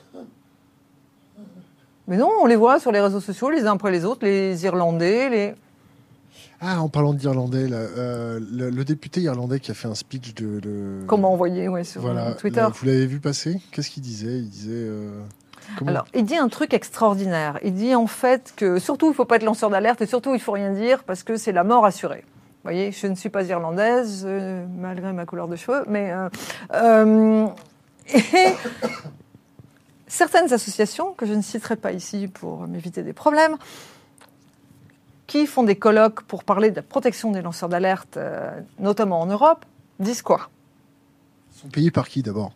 [2.09, 4.65] Mais non, on les voit sur les réseaux sociaux, les uns après les autres, les
[4.65, 5.55] Irlandais, les.
[6.61, 11.03] Ah, en parlant d'Irlandais, euh, le, député irlandais qui a fait un speech de.
[11.07, 12.67] Comment envoyer, ouais, sur voilà, Twitter.
[12.73, 13.61] vous l'avez vu passer?
[13.73, 14.39] Qu'est-ce qu'il disait?
[14.39, 14.89] Il disait.
[15.87, 17.59] Alors, il dit un truc extraordinaire.
[17.63, 20.31] Il dit en fait que surtout, il ne faut pas être lanceur d'alerte et surtout,
[20.31, 22.25] il ne faut rien dire parce que c'est la mort assurée.
[22.67, 26.11] Vous voyez, je ne suis pas irlandaise, euh, malgré ma couleur de cheveux, mais.
[26.11, 26.29] Euh,
[26.75, 27.47] euh,
[28.15, 28.55] et
[30.07, 33.57] certaines associations, que je ne citerai pas ici pour m'éviter des problèmes,
[35.27, 38.19] qui font des colloques pour parler de la protection des lanceurs d'alerte,
[38.79, 39.65] notamment en Europe,
[39.99, 40.49] disent quoi?
[41.55, 42.53] Ils sont payés par qui d'abord?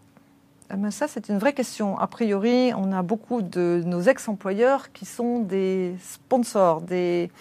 [0.73, 1.99] Eh ben, ça, c'est une vraie question.
[1.99, 7.33] A priori, on a beaucoup de nos ex-employeurs qui sont des sponsors, des,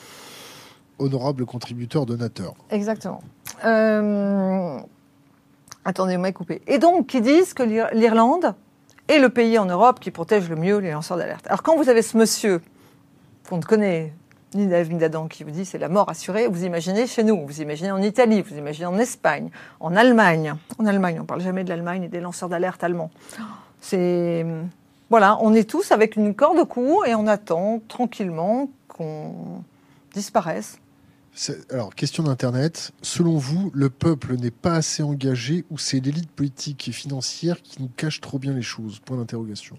[0.99, 2.53] honorable contributeur donateur.
[2.69, 3.21] Exactement.
[3.65, 4.77] Euh,
[5.85, 6.61] attendez, moi coupé.
[6.67, 8.53] Et donc, qui disent que l'Irlande
[9.09, 11.45] est le pays en Europe qui protège le mieux les lanceurs d'alerte.
[11.47, 12.61] Alors, quand vous avez ce monsieur
[13.49, 14.13] qu'on ne connaît
[14.53, 17.45] ni d'Ève ni d'Adam qui vous dit c'est la mort assurée, vous imaginez chez nous,
[17.45, 19.49] vous imaginez en Italie, vous imaginez en Espagne,
[19.79, 20.55] en Allemagne.
[20.77, 23.11] En Allemagne, on ne parle jamais de l'Allemagne et des lanceurs d'alerte allemands.
[23.81, 24.45] C'est.
[25.09, 29.63] Voilà, on est tous avec une corde au cou et on attend tranquillement qu'on
[30.13, 30.77] disparaisse
[31.69, 32.91] alors, question d'Internet.
[33.01, 37.81] Selon vous, le peuple n'est pas assez engagé ou c'est l'élite politique et financière qui
[37.81, 38.99] nous cache trop bien les choses?
[38.99, 39.77] Point d'interrogation.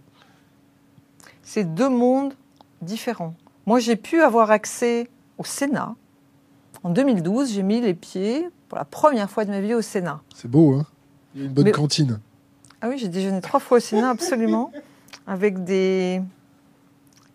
[1.42, 2.34] C'est deux mondes
[2.80, 3.34] différents.
[3.66, 5.08] Moi, j'ai pu avoir accès
[5.38, 5.94] au Sénat.
[6.82, 10.22] En 2012, j'ai mis les pieds pour la première fois de ma vie au Sénat.
[10.34, 10.86] C'est beau, hein?
[11.34, 12.20] Il y a une bonne cantine.
[12.80, 14.72] Ah oui, j'ai déjeuné trois fois au Sénat, absolument.
[15.26, 16.22] avec des,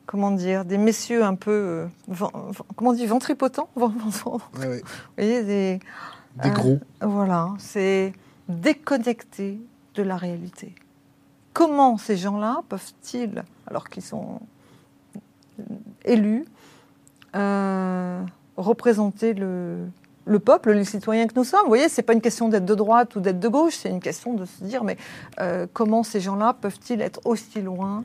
[0.06, 2.36] comment dire, des messieurs un peu, euh,
[2.76, 3.92] comment on dit, ventripotents Vous
[5.18, 5.80] voyez, des...
[6.44, 6.80] Des gros.
[7.02, 8.14] Euh, voilà, c'est
[8.50, 9.60] déconnecté
[9.94, 10.76] de la réalité.
[11.54, 14.42] Comment ces gens-là peuvent-ils, alors qu'ils sont
[16.04, 16.46] élus,
[17.36, 18.22] euh,
[18.58, 19.88] représenter le,
[20.26, 21.62] le peuple, les citoyens que nous sommes?
[21.62, 24.02] Vous voyez, c'est pas une question d'être de droite ou d'être de gauche, c'est une
[24.02, 24.98] question de se dire, mais
[25.72, 28.04] comment ces gens-là peuvent-ils être aussi loin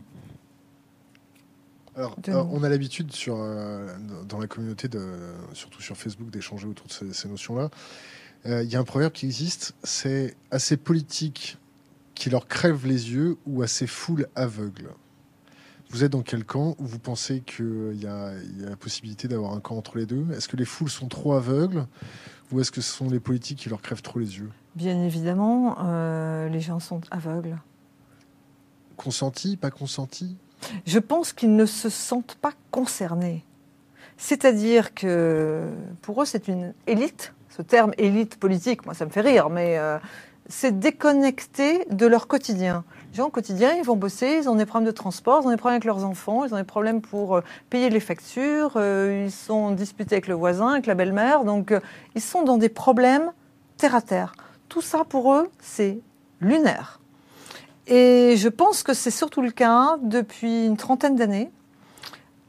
[1.96, 3.88] alors, euh, on a l'habitude sur euh,
[4.28, 5.02] dans la communauté, de,
[5.52, 7.70] surtout sur Facebook, d'échanger autour de ces, notions-là.
[8.46, 11.58] Euh, il y a un proverbe qui existe, c'est assez politique
[12.14, 14.90] qui leur crève les yeux ou assez foule aveugle.
[15.90, 16.76] Vous êtes dans quel camp?
[16.78, 20.24] Vous pensez qu'il y, y, a la possibilité d'avoir un camp entre les deux?
[20.32, 21.86] Est-ce que les foules sont trop aveugles
[22.52, 24.50] ou est-ce que ce sont les politiques qui leur crèvent trop les yeux?
[24.76, 25.76] Bien évidemment,
[26.46, 27.58] les gens sont aveugles.
[28.96, 30.36] Consenti, pas consenti?
[30.86, 33.44] Je pense qu'ils ne se sentent pas concernés.
[34.16, 35.64] C'est-à-dire que
[36.02, 37.32] pour eux, c'est une élite.
[37.48, 39.98] Ce terme élite politique, moi, ça me fait rire, mais euh,
[40.48, 42.84] c'est déconnecté de leur quotidien.
[43.10, 45.50] Les gens, au quotidien, ils vont bosser, ils ont des problèmes de transport, ils ont
[45.50, 47.40] des problèmes avec leurs enfants, ils ont des problèmes pour euh,
[47.70, 51.44] payer les factures, euh, ils sont disputés avec le voisin, avec la belle-mère.
[51.44, 51.74] Donc,
[52.14, 53.32] ils sont dans des problèmes
[53.78, 54.34] terre à terre.
[54.68, 55.98] Tout ça, pour eux, c'est
[56.40, 56.99] lunaire.
[57.86, 61.50] Et je pense que c'est surtout le cas depuis une trentaine d'années,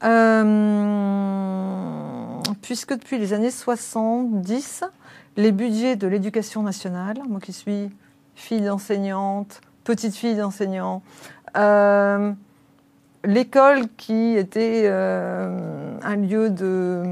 [0.03, 1.21] euh,
[2.61, 4.83] puisque depuis les années 70,
[5.37, 7.89] les budgets de l'éducation nationale, moi qui suis
[8.35, 11.01] fille d'enseignante, petite fille d'enseignant,
[11.57, 12.31] euh,
[13.23, 17.03] l'école qui était euh, un lieu de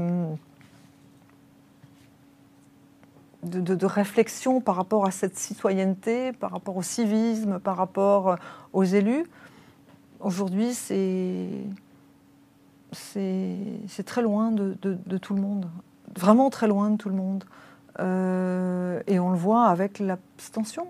[3.42, 8.36] de, réflexion par rapport à cette citoyenneté, par rapport au civisme, par rapport
[8.72, 9.24] aux élus.
[10.20, 11.48] Aujourd'hui, c'est
[12.92, 14.74] c'est très loin de,
[15.18, 15.68] tout le monde,
[16.16, 17.44] vraiment très loin de tout le monde.
[17.98, 20.86] Euh, et on le voit avec l'abstention.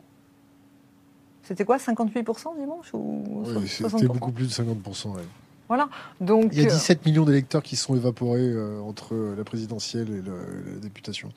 [1.43, 5.17] C'était quoi, 58% dimanche ou oui, C'était beaucoup plus de 50%.
[5.69, 5.89] Voilà.
[6.21, 10.23] Donc, Il y a 17 millions d'électeurs qui sont évaporés euh, entre la présidentielle et
[10.23, 11.31] la députation.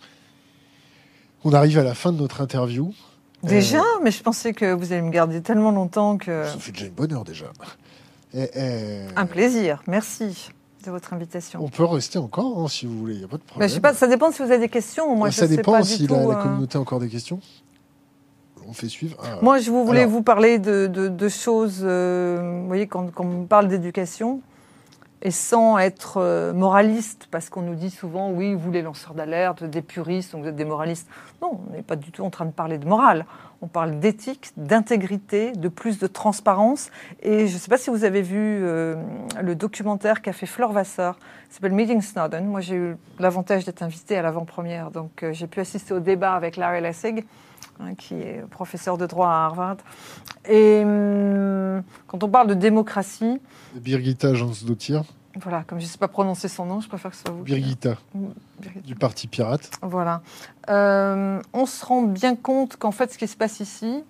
[1.44, 2.94] On arrive à la fin de notre interview.
[3.44, 6.46] Déjà euh, Mais je pensais que vous allez me garder tellement longtemps que...
[6.46, 7.46] Ça fait déjà une bonne heure déjà.
[8.34, 10.50] Un plaisir, merci
[10.86, 11.64] de votre invitation.
[11.64, 13.70] On peut rester encore hein, si vous voulez, il n'y a pas de problème.
[13.70, 15.16] je sais pas, ça dépend si vous avez des questions.
[15.16, 17.40] Moi, ça dépend si la, euh, communauté a encore des questions.
[18.68, 19.18] On fait suivre.
[19.22, 19.40] Ah.
[19.42, 21.82] Moi, je voulais vous parler de, choses.
[21.84, 24.42] Euh, vous voyez, quand, quand on parle d'éducation,
[25.24, 29.64] et sans être euh, moraliste, parce qu'on nous dit souvent, oui, vous les lanceurs d'alerte,
[29.64, 31.08] des puristes, vous êtes des moralistes.
[31.42, 33.26] Non, on n'est pas du tout en train de parler de morale.
[33.62, 36.92] On parle d'éthique, d'intégrité, de plus de transparence.
[37.22, 38.96] Et je ne sais pas si vous avez vu euh,
[39.42, 41.16] le documentaire qu'a fait Flore Vasseur,
[41.48, 42.46] qui s'appelle Meeting Snowden.
[42.46, 46.34] Moi, j'ai eu l'avantage d'être invité à l'avant-première, donc euh, j'ai pu assister au débat
[46.34, 47.24] avec Larry Lessig.
[47.80, 49.78] Hein, qui est professeur de droit à Harvard.
[50.48, 53.42] Et hum, quand on parle de démocratie...
[53.76, 55.04] Birgitta Jansdottir
[55.42, 57.44] Voilà, comme je ne sais pas prononcer son nom, je préfère que ce soit vous.
[57.44, 57.98] Birgitta,
[58.60, 58.86] Birgitta.
[58.86, 59.72] du Parti Pirate.
[59.82, 60.22] Voilà.
[60.70, 64.04] Euh, on se rend bien compte qu'en fait, ce qui se passe ici,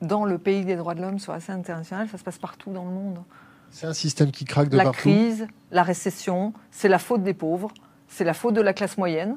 [0.00, 2.70] dans le pays des droits de l'homme sur la scène internationale, ça se passe partout
[2.70, 3.18] dans le monde.
[3.70, 5.00] C'est un système qui craque de la partout.
[5.00, 7.72] crise, la récession, c'est la faute des pauvres,
[8.06, 9.36] c'est la faute de la classe moyenne.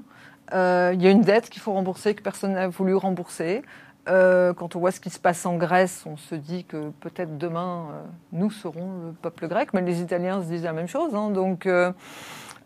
[0.53, 3.61] Euh, Il y a une dette qu'il faut rembourser, que personne n'a voulu rembourser.
[4.07, 7.37] Euh, quand on voit ce qui se passe en Grèce, on se dit que peut-être
[7.37, 11.13] demain, euh, nous serons le peuple grec, mais les Italiens se disent la même chose.
[11.13, 11.29] hein.
[11.29, 11.91] donc, et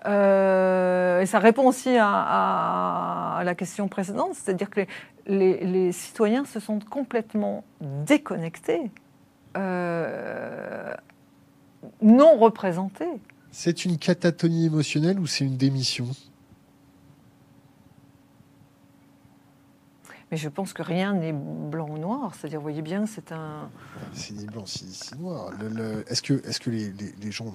[0.06, 4.82] ça répond aussi à, la question précédente, c'est-à-dire que
[5.28, 8.92] les, les- citoyens se sont complètement déconnectés,
[12.02, 13.08] non représentés.
[13.52, 16.08] C'est une catatonie émotionnelle ou c'est une démission?
[20.34, 22.34] Mais je pense que rien n'est blanc ou noir.
[22.34, 23.70] C'est-à-dire, vous voyez bien, c'est un.
[24.16, 25.52] C'est ni blanc, c'est noir.
[26.10, 27.54] Est-ce que, est que les, gens,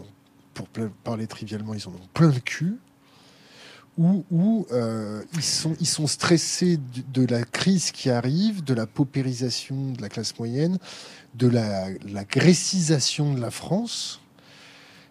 [0.54, 0.68] pour
[1.02, 2.78] parler trivialement, ils en ont plein le cul?
[3.98, 10.00] Ou, euh, ils, sont, stressés de, de la crise qui arrive, de la paupérisation de
[10.00, 10.78] la classe moyenne,
[11.34, 14.20] de la, la grécisation de la France?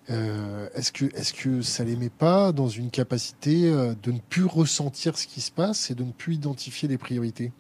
[0.10, 4.20] Euh, Est-ce que, est que ça les met pas dans une capacité euh, de ne
[4.20, 7.52] plus ressentir ce qui se passe et de ne plus identifier les priorités?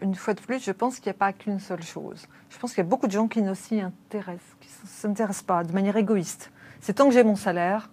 [0.00, 2.26] Une fois de plus, je pense qu'il n'y a pas qu'une seule chose.
[2.48, 5.64] Je pense qu'il y a beaucoup de gens qui ne s'y intéressent, ne s'intéressent pas
[5.64, 6.50] de manière égoïste.
[6.80, 7.90] C'est tant que j'ai mon salaire,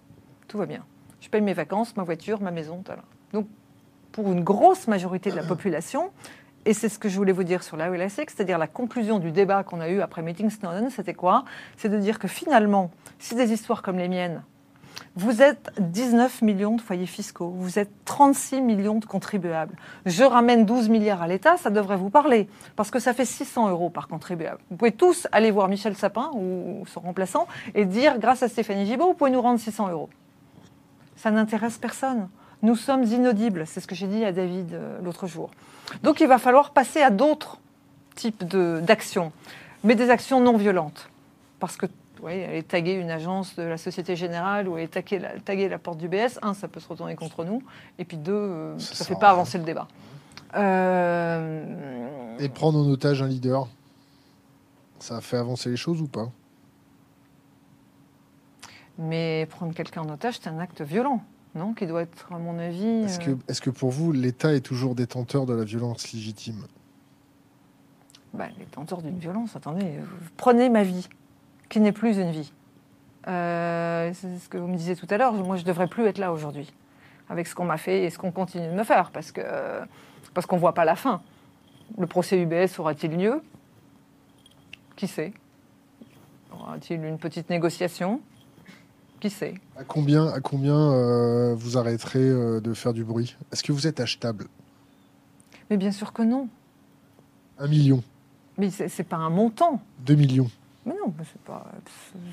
[0.48, 0.84] tout va bien.
[1.20, 2.82] Je paye mes vacances, ma voiture, ma maison.
[2.86, 3.02] voilà.
[3.32, 3.46] Donc,
[4.12, 6.10] pour une grosse majorité de la population,
[6.64, 9.32] et c'est ce que je voulais vous dire sur la OLSX, c'est-à-dire la conclusion du
[9.32, 11.44] débat qu'on a eu après Meeting Snowden, c'était quoi?
[11.76, 14.42] C'est de dire que finalement, si des histoires comme les miennes,
[15.16, 19.74] vous êtes 19 millions de foyers fiscaux, vous êtes 36 millions de contribuables.
[20.06, 23.70] Je ramène 12 milliards à l'État, ça devrait vous parler, parce que ça fait 600
[23.70, 24.60] euros par contribuable.
[24.70, 28.86] Vous pouvez tous aller voir Michel Sapin ou son remplaçant et dire, grâce à Stéphanie
[28.86, 30.08] Gibault, vous pouvez nous rendre 600 euros.
[31.16, 32.28] Ça n'intéresse personne.
[32.62, 35.50] Nous sommes inaudibles, c'est ce que j'ai dit à David euh, l'autre jour.
[36.02, 37.58] Donc il va falloir passer à d'autres
[38.14, 39.32] types de- d'actions,
[39.84, 41.08] mais des actions non violentes.
[41.60, 41.86] Parce que,
[42.26, 45.98] aller taguer une agence de la Société Générale ou aller taguer la, taguer la porte
[45.98, 47.62] du BS, un, ça peut se retourner contre nous,
[47.98, 49.86] et puis deux, euh, Ça ne fait pas avancer le débat.
[50.56, 53.68] Euh, Et prendre en otage un leader,
[54.98, 56.28] ça fait avancer les choses ou pas?
[58.98, 61.22] Mais prendre quelqu'un en otage, c'est un acte violent,
[61.58, 62.86] non Qui doit être, à mon avis.
[63.04, 66.66] Est-ce euh, que, est que pour vous, l'État est toujours détenteur de la violence légitime?
[68.32, 71.08] Bah, les tenteurs d'une violence, attendez, vous prenez ma vie,
[71.68, 72.52] qui n'est plus une vie.
[73.26, 76.06] Euh, c'est ce que vous me disiez tout à l'heure, moi je ne devrais plus
[76.06, 76.72] être là aujourd'hui,
[77.28, 79.42] avec ce qu'on m'a fait et ce qu'on continue de me faire, parce que
[80.34, 81.22] parce qu'on ne voit pas la fin.
[81.96, 83.42] Le procès UBS aura-t-il lieu?
[84.94, 85.32] Qui sait?
[86.52, 88.20] Aura-t-il une petite négociation?
[89.20, 89.54] Qui sait?
[89.76, 93.36] À combien, à combien euh, vous arrêterez euh, de faire du bruit?
[93.52, 94.46] Est-ce que vous êtes achetable?
[95.70, 96.48] Mais bien sûr que non.
[97.58, 98.02] Un million
[98.56, 99.80] Mais c'est c'est pas un montant.
[100.06, 100.48] Deux millions
[100.86, 101.66] Mais non, mais c'est pas.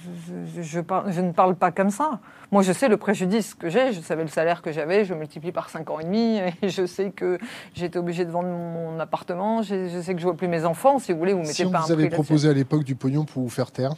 [0.06, 2.20] Je, je- je parle- je ne parle pas comme ça.
[2.52, 3.92] Moi, je sais le préjudice que j'ai.
[3.92, 5.04] Je savais le salaire que j'avais.
[5.04, 6.40] Je multiplie par 5 ans et demi.
[6.62, 7.40] Et je sais que
[7.74, 9.64] j'ai été obligé de vendre mon appartement.
[9.64, 11.00] Je, je sais que je vois plus mes enfants.
[11.00, 12.24] Si vous voulez, vous mettez Si on pas vous un avait prix là-dessus.
[12.24, 13.96] proposé à l'époque du pognon pour vous faire taire,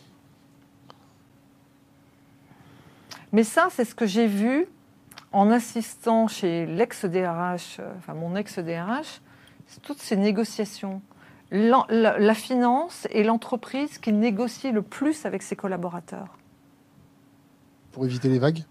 [3.34, 4.68] Mais ça, c'est ce que j'ai vu
[5.32, 9.22] en assistant chez l'ex-DRH, euh, enfin mon ex-DRH,
[9.82, 11.02] toutes ces négociations.
[11.52, 16.38] La, la finance est l'entreprise qui négocie le plus avec ses collaborateurs.
[17.92, 18.64] pour éviter les vagues?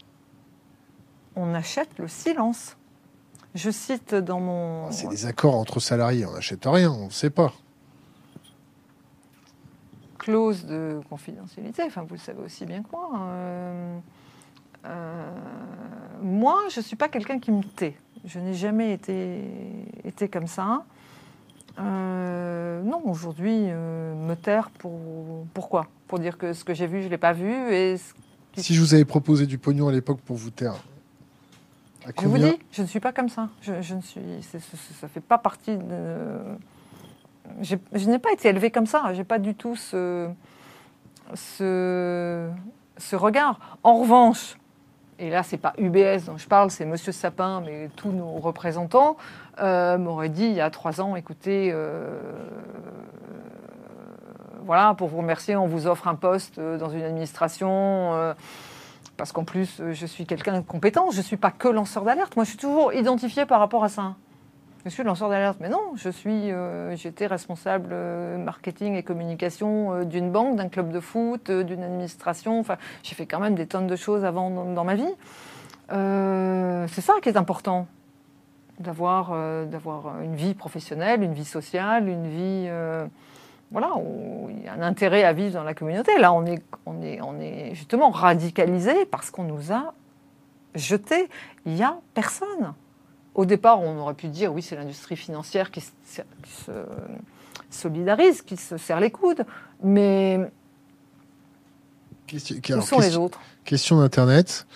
[1.37, 2.77] On achète le silence.
[3.55, 4.87] Je cite dans mon...
[4.89, 7.53] Ah, C'est des accords entre salariés, on n'achète rien, on ne sait pas.
[10.19, 13.11] clause de confidentialité, enfin vous le savez aussi bien que moi.
[13.21, 13.99] euh,
[16.22, 17.97] moi, je ne suis pas quelqu'un qui me tait.
[18.24, 19.41] Je n'ai jamais été,
[20.05, 20.84] été comme ça.
[21.78, 27.01] Euh, non, aujourd'hui, euh, me taire pour pourquoi Pour dire que ce que j'ai vu,
[27.03, 27.53] je ne l'ai pas vu.
[27.72, 28.14] Et ce-
[28.62, 30.74] Si je vous avais proposé du pognon à l'époque pour vous taire,
[32.07, 33.49] à je vous dis, je ne suis pas comme ça.
[33.61, 36.39] Je, je ne suis, ça fait pas partie de.
[37.61, 37.76] Je
[38.09, 39.12] n'ai pas été élevée comme ça.
[39.12, 40.28] J'ai pas du tout ce,
[41.34, 42.49] ce,
[42.97, 43.78] ce regard.
[43.82, 44.57] En revanche,
[45.19, 49.17] et là, c'est pas UBS dont je parle, c'est Monsieur Sapin, mais tous nos représentants
[49.61, 51.71] euh, m'auraient dit il y a trois ans, écoutez.
[51.73, 52.21] euh,
[54.64, 58.35] voilà, pour vous remercier, on vous offre un poste euh, dans une administration.
[59.17, 61.11] parce qu'en plus, je suis quelqu'un de compétent.
[61.11, 62.37] Je ne suis pas que lanceur d'alerte.
[62.37, 64.17] Moi, je suis toujours identifiée par rapport à ça.
[64.89, 65.59] Suis lanceur d'alerte.
[65.61, 66.51] Mais non, je suis,
[66.95, 67.95] j'étais responsable
[68.39, 72.61] marketing et communication d'une banque, d'un club de foot, d'une administration.
[72.61, 75.14] Enfin, j'ai fait quand même des tonnes de choses avant dans, ma vie.
[75.89, 77.87] c'est ça qui est important,
[78.78, 79.30] d'avoir
[79.66, 82.68] d'avoir une vie professionnelle, une vie sociale, une vie
[83.70, 83.93] voilà,
[84.49, 86.18] il y a un intérêt à vivre dans la communauté.
[86.18, 89.93] Là, on est, on est, on est justement radicalisé parce qu'on nous a
[90.74, 91.28] jeté.
[91.64, 92.74] Il n'y a personne.
[93.37, 96.22] Au départ, on aurait pu dire oui, c'est l'industrie financière qui se,
[97.68, 99.45] solidarise, qui se serre les coudes,
[99.82, 100.51] mais
[102.26, 103.39] question, où sont les autres?
[103.64, 104.66] Question d'Internet.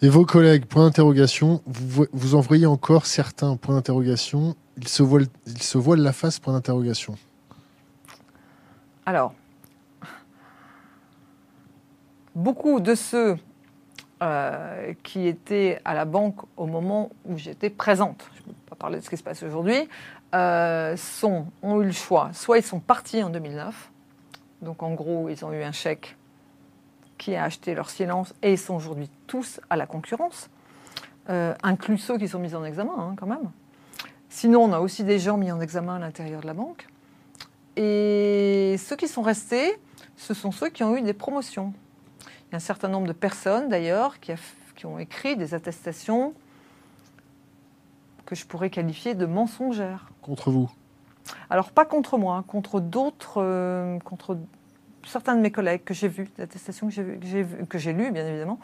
[0.00, 5.02] Et vos collègues, point d'interrogation, vous, vous en voyez encore certains, point d'interrogation, ils se,
[5.02, 7.16] voilent, ils se voilent la face, point d'interrogation.
[9.04, 9.34] Alors,
[12.34, 13.36] beaucoup de ceux
[14.22, 18.76] euh, qui étaient à la banque au moment où j'étais présente, je ne peux pas
[18.76, 19.88] parler de ce qui se passe aujourd'hui,
[20.34, 20.94] euh,
[21.62, 22.30] ont eu le choix.
[22.34, 23.90] Soit ils sont partis en 2009,
[24.62, 26.16] donc en gros ils ont eu un chèque
[27.16, 30.50] qui a acheté leur silence et ils sont aujourd'hui tous à la concurrence,
[31.30, 33.50] euh, inclus ceux qui sont mis en examen hein, quand même.
[34.28, 36.86] Sinon on a aussi des gens mis en examen à l'intérieur de la banque.
[37.76, 39.78] Et ceux qui sont restés,
[40.16, 41.72] ce sont ceux qui ont eu des promotions.
[42.50, 44.32] Il y a un certain nombre de personnes, d'ailleurs, qui,
[44.84, 46.34] ont écrit des attestations
[48.26, 50.08] que je pourrais qualifier de mensongères.
[50.20, 50.68] Contre vous?
[51.48, 54.36] Alors, pas contre moi, contre d'autres, euh, contre
[55.06, 58.58] certains de mes collègues que j'ai vus, des attestations que j'ai lues, bien évidemment.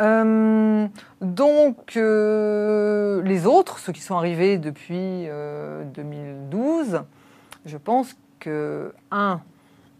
[0.00, 0.88] Euh,
[1.20, 5.28] donc, euh, les autres, ceux qui sont arrivés depuis
[5.94, 7.02] 2012,
[7.64, 9.40] je pense que, un,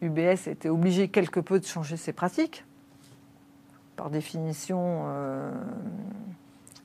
[0.03, 2.65] UBS a été obligé quelque peu de changer ses pratiques.
[4.01, 5.53] Par définition, euh,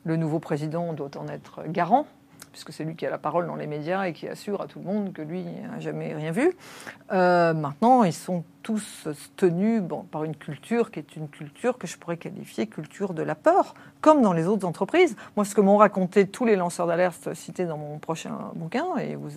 [0.03, 2.07] le nouveau président doit en être garant,
[2.51, 4.79] puisque c'est lui qui a la parole dans les médias et qui assure à tout
[4.79, 6.51] le monde que lui n'a jamais rien vu.
[7.13, 9.07] Euh, maintenant, ils sont tous
[9.37, 13.35] tenus par une culture qui est une culture que je pourrais qualifier culture de la
[13.35, 15.15] peur, comme dans les autres entreprises.
[15.37, 19.15] Moi, ce que m'ont raconté tous les lanceurs d'alerte cités dans mon prochain bouquin, et
[19.15, 19.29] vous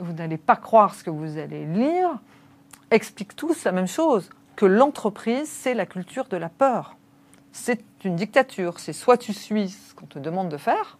[0.00, 2.18] vous n'allez pas croire ce que vous allez lire,
[2.90, 6.96] expliquent tous la même chose, que l'entreprise, c'est la culture de la peur.
[7.52, 8.78] C'est une dictature.
[8.78, 10.98] C'est soit tu suis ce qu'on te demande de faire,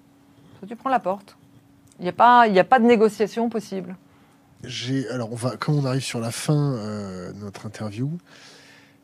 [0.58, 1.36] soit tu prends la porte.
[1.98, 3.96] Il n'y a, pas, a pas de négociation possible.
[5.10, 8.10] Alors, on va, comme on arrive sur la fin euh, de notre interview,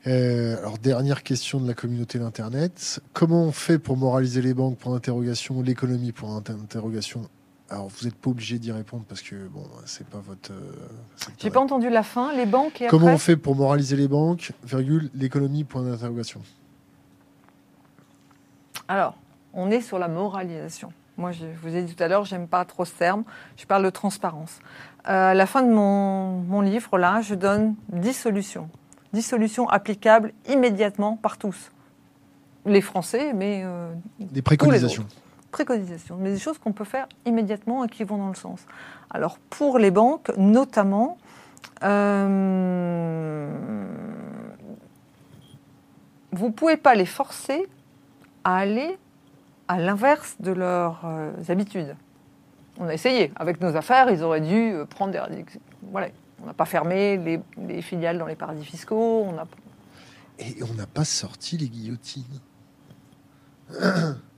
[0.07, 3.01] euh, alors, dernière question de la communauté d'Internet.
[3.13, 7.29] Comment on fait pour moraliser les banques, pour interrogation, l'économie, pour interrogation
[7.71, 10.53] alors, vous n'êtes pas obligé d'y répondre parce que bon, c'est pas votre.
[10.53, 10.73] Euh,
[11.39, 12.33] J'ai pas entendu la fin.
[12.33, 16.41] Les banques et Comment on fait pour moraliser les banques, virgule, l'économie, point d'interrogation
[18.89, 19.19] Alors,
[19.53, 20.93] on est sur la moralisation.
[21.19, 23.25] Moi, je vous ai dit tout à l'heure, j'aime pas trop ce terme.
[23.57, 24.61] Je parle de transparence.
[25.09, 28.71] Euh, à la fin de mon, mon, livre, là, je donne 10 solutions.
[29.13, 31.71] 10 solutions applicables immédiatement par tous.
[32.65, 33.63] Les Français, mais.
[33.65, 35.07] Euh, Des préconisations
[35.51, 38.61] préconisations, mais des choses qu'on peut faire immédiatement et qui vont dans le sens.
[39.11, 41.19] Alors pour les banques, notamment,
[41.83, 43.51] euh,
[46.33, 47.67] vous ne pouvez pas les forcer
[48.45, 48.99] à aller
[49.69, 51.95] à l'inverse de leurs euh, habitudes.
[52.79, 53.33] On a essayé.
[53.37, 55.45] Avec nos affaires, ils auraient dû euh, prendre des...
[55.91, 56.09] Voilà.
[56.43, 59.27] On n'a pas fermé les, les, filiales dans les paradis fiscaux.
[59.27, 59.47] On a...
[60.39, 62.41] Et on n'a pas sorti les guillotines.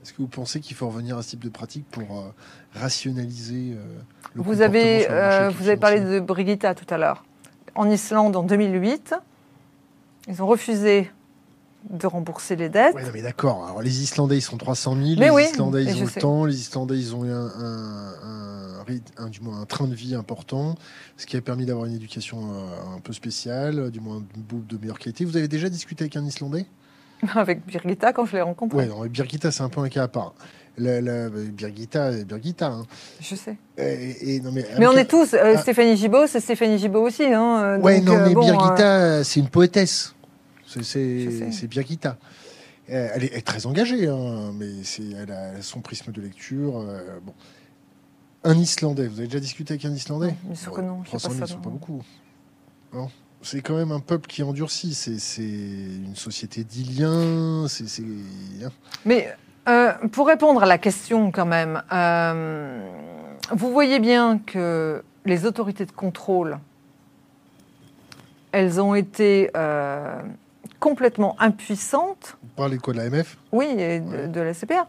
[0.01, 2.33] Est-ce que vous pensez qu'il faut revenir à ce type de pratique pour euh,
[2.73, 3.99] rationaliser euh,
[4.33, 7.23] le vous avez, euh, vous avez parlé de Brigitta tout à l'heure.
[7.75, 9.13] En Islande, en 2008,
[10.27, 11.11] ils ont refusé
[11.89, 12.95] de rembourser les dettes.
[12.95, 13.65] Oui, mais d'accord.
[13.65, 15.19] Alors, les Islandais, ils sont 300 000.
[15.19, 16.45] les Islandais, ils ont le temps.
[16.45, 20.75] Les Islandais, ils ont eu un, du moins un train de vie important,
[21.17, 22.39] ce qui a permis d'avoir une éducation
[22.95, 25.25] un peu spéciale, du moins de meilleure qualité.
[25.25, 26.65] Vous avez déjà discuté avec un Islandais?
[27.35, 28.89] Avec Birgitta quand je l'ai rencontré.
[28.89, 30.33] Oui, Birgitta, c'est un peu un cas à part.
[30.77, 32.67] La, la, Birgitta, Birgitta.
[32.67, 32.85] Hein.
[33.19, 33.57] Je sais.
[33.77, 35.33] Et, non, mais, mais on est tous.
[35.33, 35.57] Euh, ah.
[35.57, 37.25] Stéphanie Gibault, c'est Stéphanie Gibault aussi.
[37.25, 40.15] Hein, ouais, non, euh, mais Birgitta, euh, c'est une poétesse.
[40.65, 42.17] C'est Birgitta.
[42.87, 44.67] Elle est, très engagée, hein, mais
[45.21, 46.85] elle a son prisme de lecture.
[47.23, 47.33] bon.
[48.43, 50.33] Un Islandais, vous avez déjà discuté avec un Islandais?
[50.47, 51.03] Non, sûr que non.
[51.03, 52.01] 300 000, sont pas beaucoup.
[52.91, 53.07] Non
[53.43, 54.93] c'est quand même un peuple qui endurcit.
[54.93, 57.65] C'est une société d'Iliens.
[57.65, 58.69] Hein.
[59.05, 59.35] Mais
[59.67, 62.89] euh, pour répondre à la question, quand même, euh,
[63.51, 66.59] vous voyez bien que les autorités de contrôle,
[68.51, 70.19] elles ont été euh,
[70.79, 72.37] complètement impuissantes.
[72.41, 74.85] Vous parlez quoi de l'AMF Oui, et de, de la CPR.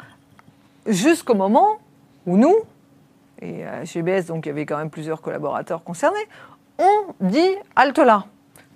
[0.86, 1.78] Jusqu'au moment
[2.26, 2.56] où nous,
[3.40, 6.26] et à GBS, donc il y avait quand même plusieurs collaborateurs concernés,
[6.78, 8.26] ont dit halte là.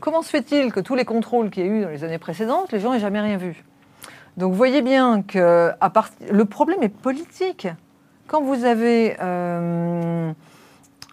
[0.07, 2.71] Comment se fait-il que tous les contrôles qu'il y a eu dans les années précédentes,
[2.71, 3.65] les gens n'aient jamais rien vu?
[4.37, 5.73] Donc voyez bien que
[6.31, 7.67] le problème est politique.
[8.29, 10.31] Quand vous avez euh,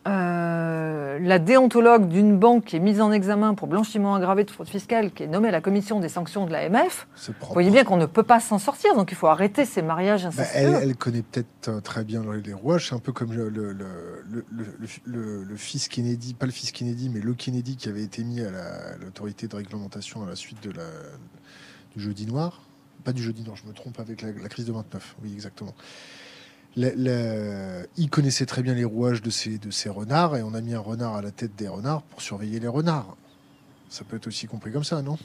[0.05, 4.67] euh, la déontologue d'une banque qui est mise en examen pour blanchiment aggravé de fraude
[4.67, 7.95] fiscale, qui est nommée à la commission des sanctions de l'AMF, vous voyez bien qu'on
[7.95, 10.79] ne peut pas s'en sortir, donc il faut arrêter ces mariages bah, incestueux.
[10.81, 13.73] elle, connaît peut-être euh, très bien les rouages, c'est un peu comme le, le,
[15.05, 18.97] le, fils Kennedy, pas le fils Kennedy, mais le Kennedy qui avait été mis à
[18.99, 20.83] l'autorité de réglementation à la suite de la,
[21.95, 22.61] du jeudi noir.
[23.05, 25.73] Pas du jeudi noir, je me trompe avec la, la crise de 29, oui exactement
[26.75, 30.73] il connaissait très bien les rouages de ces, de ces renards et on a mis
[30.73, 33.15] un renard à la tête des renards pour surveiller les renards.
[33.89, 35.17] Ça peut être aussi compris comme ça, non?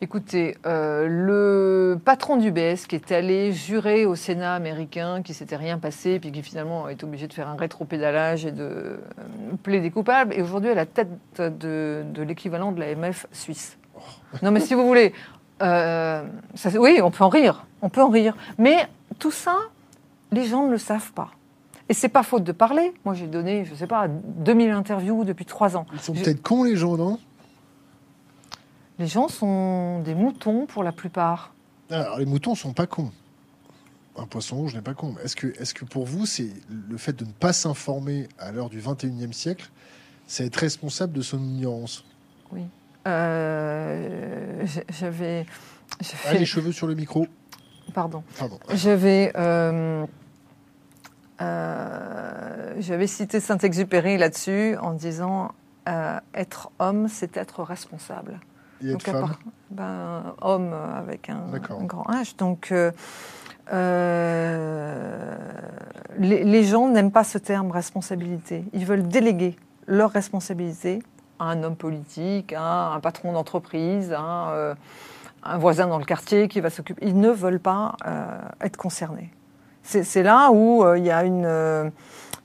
[0.00, 5.56] Écoutez, euh, le patron du BS qui était allé jurer au Sénat américain qu'il s'était
[5.56, 8.98] rien passé, puis qui finalement est obligé de faire un rétropédalage et de euh,
[9.62, 11.08] plaider coupable, est aujourd'hui à la tête
[11.38, 13.78] de, l'équivalent de la MF suisse.
[13.96, 14.00] Oh.
[14.42, 15.14] Non, mais si vous voulez,
[15.62, 16.22] euh,
[16.76, 19.56] oui, on peut en rire, on peut en rire, mais tout ça,
[20.34, 21.30] les gens ne le savent pas.
[21.88, 22.94] Et c'est pas faute de parler.
[23.04, 25.86] Moi, j'ai donné, je sais pas, 2000 interviews depuis trois ans.
[25.92, 27.18] Ils sont peut-être cons, les gens, non?
[28.98, 31.52] Les gens sont des moutons pour la plupart.
[31.90, 33.10] Alors, les moutons sont pas cons.
[34.16, 35.16] Un poisson rouge n'est pas con.
[35.22, 38.70] Est-ce que, est que pour vous, c'est le fait de ne pas s'informer à l'heure
[38.70, 39.70] du 21e siècle,
[40.26, 42.04] c'est être responsable de son ignorance?
[42.52, 42.62] Oui.
[43.06, 45.46] Euh, j'avais.
[46.24, 47.26] Ah, les cheveux sur le micro.
[47.92, 48.22] Pardon.
[48.38, 48.58] Pardon.
[48.74, 49.32] J'avais.
[49.36, 50.06] Euh,
[51.40, 55.52] euh, j'avais cité Saint-Exupéry là-dessus en disant
[55.88, 58.40] euh, être homme, c'est être responsable.
[58.82, 59.34] Et être femme
[59.70, 62.36] ben, Homme avec un, grand H.
[62.36, 62.90] Donc, euh,
[66.18, 68.64] les, gens n'aiment pas ce terme responsabilité.
[68.72, 69.56] Ils veulent déléguer
[69.86, 71.02] leur responsabilité
[71.38, 74.76] à un homme politique, à un patron d'entreprise, à
[75.42, 77.04] un voisin dans le quartier qui va s'occuper.
[77.06, 77.96] Ils ne veulent pas
[78.60, 79.32] être concernés
[79.84, 81.44] c'est là où euh, il y a une.
[81.46, 81.90] Euh,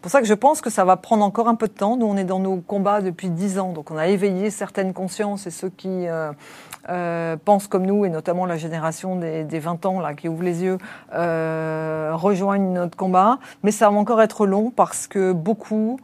[0.01, 1.97] pour ça que je pense que ça va prendre encore un peu de temps.
[1.97, 5.45] Nous, on est dans nos combats depuis dix ans, donc on a éveillé certaines consciences
[5.45, 9.99] et ceux qui euh, pensent comme nous, et notamment la génération des, des, 20 ans
[9.99, 10.77] là, qui ouvre les yeux,
[11.11, 13.39] rejoignent notre combat.
[13.63, 15.99] Mais ça va encore être long parce que beaucoup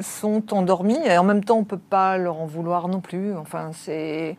[0.00, 3.36] sont endormis et en même temps, on peut pas leur en vouloir non plus.
[3.36, 4.36] Enfin, c'est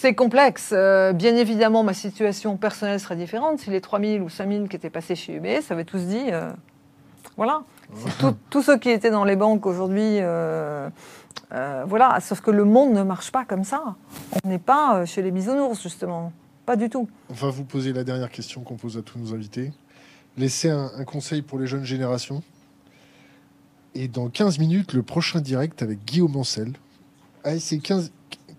[0.00, 0.70] c'est complexe.
[0.72, 3.58] Euh, bien évidemment, ma situation personnelle serait différente.
[3.58, 6.52] Si les 3000 ou 5000 qui étaient passés chez UBS avaient tous dit, euh,
[7.36, 7.64] voilà,
[8.48, 10.88] tous ceux qui étaient dans les banques aujourd'hui, euh,
[11.50, 13.96] voilà, sauf que le monde ne marche pas comme ça.
[14.44, 16.32] On n'est pas chez les bisounours, justement.
[16.64, 17.08] Pas du tout.
[17.30, 19.72] On va vous poser la dernière question qu'on pose à tous nos invités.
[20.36, 22.42] Laissez un, un conseil pour les jeunes générations.
[23.96, 26.74] Et dans 15 minutes, le prochain direct avec Guillaume Ancel.
[27.42, 28.12] Ah, c'est 15.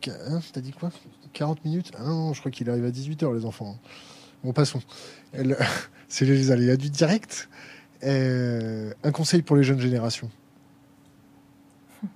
[0.07, 0.91] Hein, T'as dit quoi?
[1.33, 3.77] 40 minutes Ah non, je crois qu'il arrive à 18h, les enfants.
[4.43, 4.81] Bon, passons.
[6.07, 7.49] C'est les aléas du direct.
[8.03, 10.29] Euh, un conseil pour les jeunes générations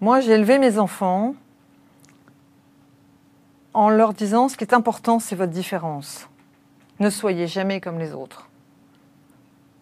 [0.00, 1.34] Moi, j'ai élevé mes enfants
[3.74, 6.28] en leur disant ce qui est important, c'est votre différence.
[6.98, 8.48] Ne soyez jamais comme les autres.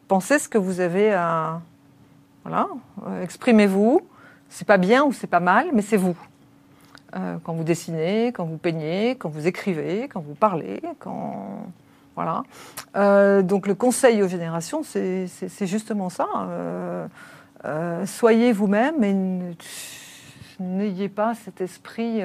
[0.09, 1.61] Pensez ce que vous avez à.
[2.43, 2.67] Voilà,
[3.07, 4.01] euh, exprimez-vous.
[4.49, 6.17] C'est pas bien ou c'est pas mal, mais c'est vous.
[7.15, 11.67] Euh, quand vous dessinez, quand vous peignez, quand vous écrivez, quand vous parlez, quand
[12.17, 12.43] voilà.
[12.97, 15.29] Euh, donc le conseil aux générations, c'est
[15.67, 16.29] justement ça.
[17.65, 19.15] Euh, soyez vous-même et
[20.61, 22.21] n'ayez pas cet esprit,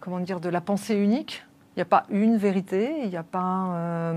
[0.00, 1.44] comment dire, de la pensée unique.
[1.76, 4.14] Il n'y a pas une vérité, il n'y a pas,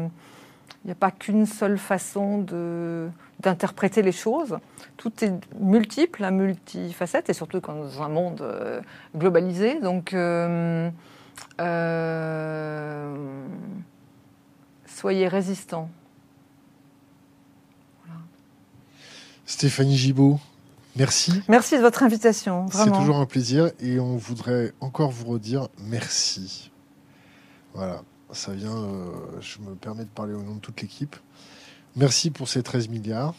[0.85, 3.09] il a pas qu'une seule façon de
[3.43, 4.57] d'interpréter les choses.
[4.97, 8.81] Tout est multiple, à multifacette, et surtout dans un monde euh,
[9.15, 9.79] globalisé.
[9.79, 10.89] Donc, euh,
[11.59, 13.45] euh,
[14.85, 15.89] soyez résistants.
[19.45, 20.39] Stéphanie Gibault,
[20.95, 21.43] merci.
[21.47, 22.65] Merci de votre invitation.
[22.71, 26.71] C'est toujours un plaisir, et on voudrait encore vous redire merci.
[27.73, 28.01] Voilà,
[28.31, 28.87] ça vient,
[29.41, 31.15] je me permets de parler au nom de toute l'équipe.
[31.95, 33.35] Merci pour ces 13 milliards.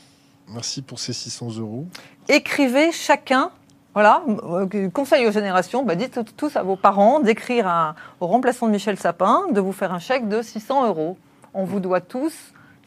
[0.49, 1.87] Merci pour ces 600 euros.
[2.29, 3.51] Écrivez chacun,
[3.95, 8.73] voilà, euh, conseil aux générations, bah dites tous à vos parents d'écrire au remplaçant de
[8.73, 11.17] Michel Sapin de vous faire un chèque de 600 euros.
[11.55, 12.35] On vous doit tous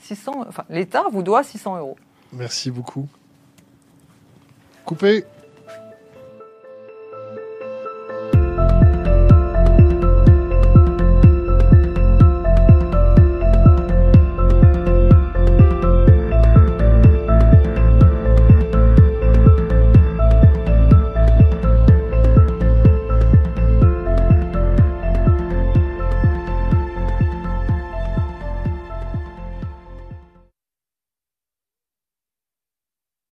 [0.01, 1.97] 600, enfin l'État vous doit 600 euros.
[2.31, 3.07] Merci beaucoup.
[4.85, 5.25] Coupé.